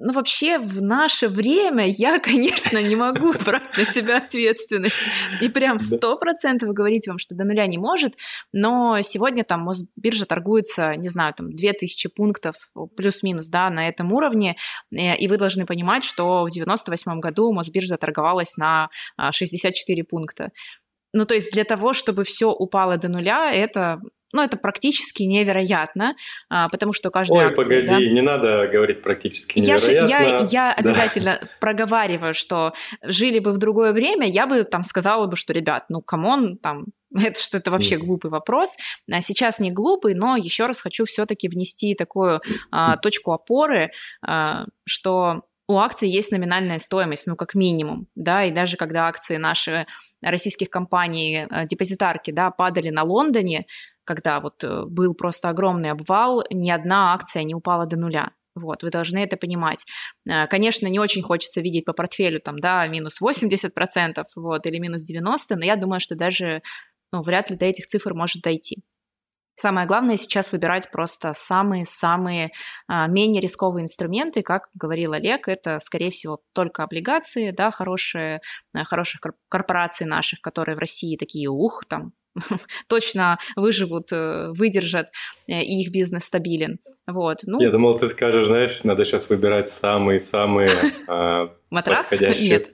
ну, 0.03 0.15
вообще, 0.15 0.59
в 0.59 0.81
наше 0.81 1.29
время 1.29 1.87
я, 1.87 2.19
конечно, 2.21 2.83
не 2.83 2.97
могу 2.97 3.33
брать 3.45 3.77
на 3.77 3.85
себя 3.85 4.17
ответственность 4.17 4.99
и 5.41 5.49
прям 5.49 5.79
сто 5.79 6.17
процентов 6.17 6.71
говорить 6.71 7.07
вам, 7.07 7.19
что 7.19 7.35
до 7.35 7.45
нуля 7.45 7.67
не 7.67 7.79
может, 7.79 8.15
но 8.53 9.03
сегодня 9.03 9.45
там 9.45 9.61
Мосбиржа 9.61 10.25
торгуется, 10.25 10.97
не 10.97 11.09
знаю, 11.09 11.35
там 11.35 11.55
2000 11.55 12.09
пунктов 12.09 12.57
плюс-минус, 12.97 13.49
да, 13.49 13.69
на 13.71 13.89
этом 13.89 14.13
уровне, 14.13 14.57
э, 14.91 15.17
и 15.17 15.29
вы 15.29 15.37
должны 15.37 15.67
понимать, 15.67 16.03
что 16.03 16.45
в 16.45 16.51
98 16.51 17.21
году 17.21 17.53
Мосбиржа 17.53 17.97
торговалась 17.97 18.57
на 18.57 18.89
64 19.31 20.03
а, 20.03 20.05
пункта. 20.05 20.51
Ну, 21.13 21.27
то 21.27 21.35
есть 21.35 21.53
для 21.53 21.65
того, 21.65 21.93
чтобы 21.93 22.25
все 22.25 22.51
упало 22.51 22.97
до 22.97 23.09
нуля, 23.09 23.53
это 23.53 24.01
ну, 24.33 24.43
это 24.43 24.57
практически 24.57 25.23
невероятно, 25.25 26.15
а, 26.49 26.69
потому 26.69 26.93
что 26.93 27.11
каждая 27.11 27.39
Ой, 27.39 27.47
акция... 27.47 27.65
погоди, 27.65 27.87
да, 27.87 27.99
не 27.99 28.23
надо 28.23 28.69
говорить 28.69 29.03
практически 29.03 29.59
невероятно. 29.59 30.09
Я, 30.09 30.21
я, 30.39 30.47
я 30.51 30.73
обязательно 30.73 31.41
проговариваю, 31.61 32.35
что 32.35 32.73
жили 33.03 33.39
бы 33.39 33.53
в 33.53 33.59
другое 33.59 33.93
время, 33.93 34.27
я 34.27 34.47
бы 34.47 34.65
там 34.65 34.85
сказала 34.85 35.27
бы, 35.27 35.37
что, 35.37 35.53
ребят, 35.53 35.85
ну, 35.89 36.01
come 36.01 36.34
on, 36.34 36.59
там, 36.59 36.87
это 37.15 37.41
что 37.41 37.59
это 37.59 37.71
вообще 37.71 37.97
глупый 37.97 38.31
вопрос. 38.31 38.77
А 39.11 39.21
сейчас 39.21 39.59
не 39.59 39.71
глупый, 39.71 40.15
но 40.15 40.37
еще 40.37 40.67
раз 40.67 40.81
хочу 40.81 41.05
все-таки 41.05 41.49
внести 41.49 41.95
такую 41.95 42.41
а, 42.71 42.97
точку 42.97 43.33
опоры, 43.33 43.91
а, 44.23 44.67
что 44.87 45.43
у 45.71 45.79
акций 45.79 46.09
есть 46.09 46.33
номинальная 46.33 46.81
стоимость, 46.81 47.29
ну, 47.29 47.37
как 47.37 47.55
минимум, 47.55 48.09
да, 48.17 48.45
и 48.45 48.51
даже 48.51 48.77
когда 48.77 49.07
акции 49.07 49.37
наши 49.37 49.87
российских 50.21 50.69
компаний, 50.69 51.47
э, 51.49 51.67
депозитарки, 51.67 52.33
да, 52.33 52.51
падали 52.51 52.89
на 52.91 53.05
Лондоне, 53.05 53.67
когда 54.11 54.41
вот 54.41 54.65
э, 54.65 54.85
был 54.87 55.15
просто 55.15 55.51
огромный 55.51 55.93
обвал, 55.93 56.45
ни 56.51 56.69
одна 56.69 57.15
акция 57.15 57.45
не 57.45 57.55
упала 57.55 57.87
до 57.87 57.97
нуля. 57.97 58.33
Вот, 58.57 58.83
вы 58.83 58.91
должны 58.91 59.19
это 59.19 59.37
понимать. 59.37 59.87
Э, 60.29 60.49
конечно, 60.49 60.89
не 60.89 60.99
очень 60.99 61.23
хочется 61.23 61.61
видеть 61.61 61.85
по 61.85 61.93
портфелю 61.93 62.41
там, 62.41 62.59
да, 62.59 62.85
минус 62.89 63.21
80%, 63.23 64.25
вот, 64.35 64.67
или 64.67 64.79
минус 64.79 65.09
90%, 65.09 65.55
но 65.57 65.65
я 65.65 65.77
думаю, 65.77 66.01
что 66.01 66.17
даже, 66.17 66.61
ну, 67.13 67.23
вряд 67.23 67.51
ли 67.51 67.57
до 67.57 67.67
этих 67.67 67.87
цифр 67.87 68.13
может 68.13 68.43
дойти. 68.43 68.83
Самое 69.55 69.87
главное 69.87 70.17
сейчас 70.17 70.51
выбирать 70.51 70.91
просто 70.91 71.33
самые-самые 71.33 72.51
а, 72.89 73.07
менее 73.07 73.41
рисковые 73.41 73.85
инструменты, 73.85 74.43
как 74.43 74.71
говорил 74.75 75.13
Олег, 75.13 75.47
это, 75.47 75.79
скорее 75.79 76.11
всего, 76.11 76.41
только 76.53 76.83
облигации, 76.83 77.53
да, 77.53 77.71
хорошие, 77.71 78.41
а, 78.75 78.85
хороших 78.85 79.21
корпораций 79.49 80.07
наших, 80.07 80.41
которые 80.41 80.75
в 80.75 80.81
России 80.81 81.17
такие, 81.17 81.49
ух, 81.49 81.85
там, 81.89 82.13
точно 82.89 83.39
выживут, 83.57 84.13
э, 84.13 84.51
выдержат, 84.53 85.09
э, 85.47 85.63
и 85.63 85.83
их 85.83 85.91
бизнес 85.91 86.25
стабилен. 86.25 86.79
Вот. 87.07 87.39
Ну, 87.45 87.61
Я 87.61 87.71
думал, 87.71 87.97
ты 87.97 88.07
скажешь, 88.07 88.47
знаешь, 88.47 88.85
надо 88.85 89.05
сейчас 89.05 89.31
выбирать 89.31 89.69
самые-самые 89.69 90.71
а, 91.09 91.53
подходящие... 91.71 92.51
Нет. 92.51 92.71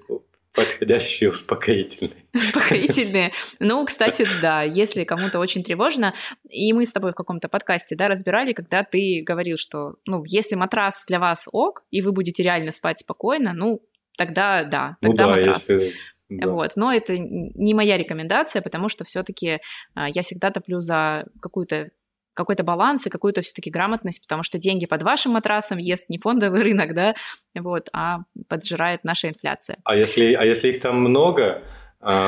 Подходящие 0.56 1.28
успокоительные. 1.28 2.16
Успокоительные. 2.34 3.32
Ну, 3.60 3.84
кстати, 3.84 4.26
да, 4.40 4.62
если 4.62 5.04
кому-то 5.04 5.38
очень 5.38 5.62
тревожно, 5.62 6.14
и 6.48 6.72
мы 6.72 6.86
с 6.86 6.94
тобой 6.94 7.12
в 7.12 7.14
каком-то 7.14 7.50
подкасте, 7.50 7.94
да, 7.94 8.08
разбирали, 8.08 8.54
когда 8.54 8.82
ты 8.82 9.22
говорил, 9.22 9.58
что, 9.58 9.96
ну, 10.06 10.24
если 10.24 10.54
матрас 10.54 11.04
для 11.06 11.20
вас 11.20 11.46
ок, 11.52 11.84
и 11.90 12.00
вы 12.00 12.12
будете 12.12 12.42
реально 12.42 12.72
спать 12.72 13.00
спокойно, 13.00 13.52
ну, 13.52 13.82
тогда 14.16 14.64
да, 14.64 14.96
тогда 15.02 15.26
ну, 15.26 15.34
да, 15.34 15.36
матрас. 15.36 15.68
Если 15.68 15.92
да. 16.28 16.48
Вот. 16.48 16.72
Но 16.76 16.92
это 16.92 17.16
не 17.18 17.74
моя 17.74 17.96
рекомендация, 17.96 18.62
потому 18.62 18.88
что 18.88 19.04
все-таки 19.04 19.60
а, 19.94 20.08
я 20.08 20.22
всегда 20.22 20.50
топлю 20.50 20.80
за 20.80 21.26
какую-то 21.40 21.90
какой-то 22.34 22.64
баланс 22.64 23.06
и 23.06 23.10
какую-то 23.10 23.40
все-таки 23.40 23.70
грамотность, 23.70 24.20
потому 24.20 24.42
что 24.42 24.58
деньги 24.58 24.84
под 24.84 25.02
вашим 25.02 25.32
матрасом 25.32 25.78
ест 25.78 26.10
не 26.10 26.18
фондовый 26.18 26.62
рынок, 26.62 26.94
да, 26.94 27.14
вот, 27.54 27.88
а 27.94 28.18
поджирает 28.46 29.04
наша 29.04 29.30
инфляция. 29.30 29.78
А 29.84 29.96
если, 29.96 30.34
а 30.34 30.44
если 30.44 30.68
их 30.68 30.80
там 30.80 31.00
много, 31.00 31.62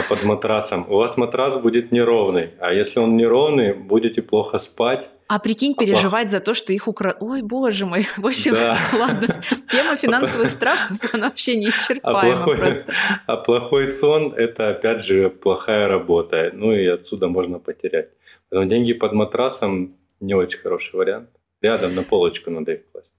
под 0.08 0.24
матрасом, 0.24 0.86
у 0.88 0.96
вас 0.96 1.16
матрас 1.16 1.56
будет 1.56 1.92
неровный. 1.92 2.50
А 2.58 2.72
если 2.72 3.00
он 3.00 3.16
неровный, 3.16 3.74
будете 3.74 4.22
плохо 4.22 4.58
спать. 4.58 5.08
А 5.28 5.38
прикинь, 5.38 5.74
а 5.76 5.80
переживать 5.80 6.28
плох... 6.28 6.30
за 6.30 6.40
то, 6.40 6.54
что 6.54 6.72
их 6.72 6.88
украдут. 6.88 7.22
Ой, 7.22 7.42
боже 7.42 7.86
мой. 7.86 8.06
В 8.16 8.26
общем, 8.26 8.54
да. 8.54 8.76
ладно. 8.98 9.42
Тема 9.70 9.96
финансовых 10.00 10.50
страхов, 10.50 10.98
она 11.14 11.28
вообще 11.28 11.56
неисчерпаема 11.56 12.18
а 12.18 12.22
плохой, 12.22 12.56
просто. 12.56 12.84
А 13.26 13.36
плохой 13.36 13.86
сон– 13.86 14.32
это, 14.36 14.70
опять 14.70 15.04
же, 15.04 15.30
плохая 15.30 15.86
работа. 15.86 16.50
Ну 16.52 16.72
и 16.72 16.86
отсюда 16.86 17.28
можно 17.28 17.58
потерять. 17.58 18.08
Поэтому 18.50 18.68
деньги 18.68 18.92
под 18.92 19.12
матрасом– 19.12 19.94
не 20.20 20.34
очень 20.34 20.58
хороший 20.58 20.96
вариант. 20.96 21.30
Рядом 21.60 21.94
на 21.94 22.02
полочку 22.02 22.50
надо 22.50 22.72
их 22.72 22.90
класть. 22.90 23.14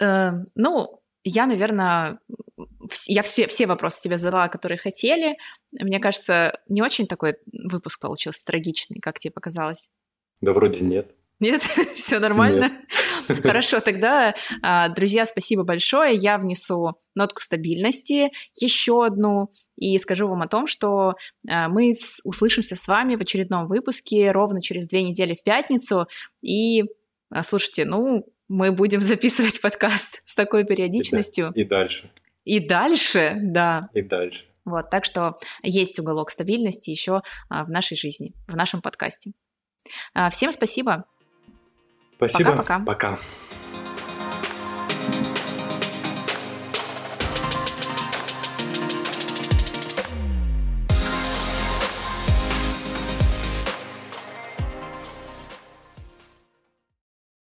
Э, 0.00 0.32
ну, 0.54 1.00
я, 1.24 1.46
наверное, 1.46 2.18
я 3.06 3.22
все, 3.22 3.46
все 3.46 3.66
вопросы 3.66 4.02
тебе 4.02 4.18
задала, 4.18 4.48
которые 4.48 4.78
хотели. 4.78 5.36
Мне 5.72 5.98
кажется, 6.00 6.60
не 6.68 6.82
очень 6.82 7.06
такой 7.06 7.36
выпуск 7.52 8.00
получился 8.00 8.44
трагичный, 8.44 9.00
как 9.00 9.18
тебе 9.18 9.32
показалось? 9.32 9.90
Да 10.40 10.52
вроде 10.52 10.84
нет. 10.84 11.14
Нет? 11.42 11.62
Все 11.94 12.20
нормально? 12.20 12.70
Нет. 13.28 13.42
Хорошо, 13.42 13.80
тогда, 13.80 14.34
а, 14.62 14.88
друзья, 14.88 15.26
спасибо 15.26 15.64
большое. 15.64 16.14
Я 16.14 16.38
внесу 16.38 16.92
нотку 17.16 17.40
стабильности, 17.40 18.30
еще 18.54 19.04
одну, 19.04 19.50
и 19.76 19.98
скажу 19.98 20.28
вам 20.28 20.42
о 20.42 20.48
том, 20.48 20.68
что 20.68 21.14
а, 21.48 21.68
мы 21.68 21.96
услышимся 22.22 22.76
с 22.76 22.86
вами 22.86 23.16
в 23.16 23.20
очередном 23.20 23.66
выпуске 23.66 24.30
ровно 24.30 24.62
через 24.62 24.86
две 24.86 25.02
недели 25.02 25.34
в 25.34 25.42
пятницу. 25.42 26.06
И 26.42 26.84
а, 27.30 27.42
слушайте, 27.42 27.84
ну, 27.84 28.24
мы 28.48 28.70
будем 28.70 29.00
записывать 29.00 29.60
подкаст 29.62 30.22
с 30.24 30.36
такой 30.36 30.64
периодичностью. 30.64 31.48
И, 31.48 31.54
да, 31.54 31.60
и 31.60 31.64
дальше. 31.64 32.10
И 32.44 32.60
дальше, 32.66 33.38
да. 33.40 33.82
И 33.94 34.02
дальше. 34.02 34.46
Вот, 34.64 34.90
так 34.90 35.04
что 35.04 35.36
есть 35.62 35.98
уголок 35.98 36.30
стабильности 36.30 36.90
еще 36.90 37.22
а, 37.48 37.64
в 37.64 37.70
нашей 37.70 37.96
жизни, 37.96 38.32
в 38.46 38.56
нашем 38.56 38.80
подкасте. 38.80 39.32
А, 40.14 40.30
всем 40.30 40.52
спасибо. 40.52 41.04
Спасибо. 42.16 42.50
Пока-пока. 42.50 42.78
Пока. 42.84 43.18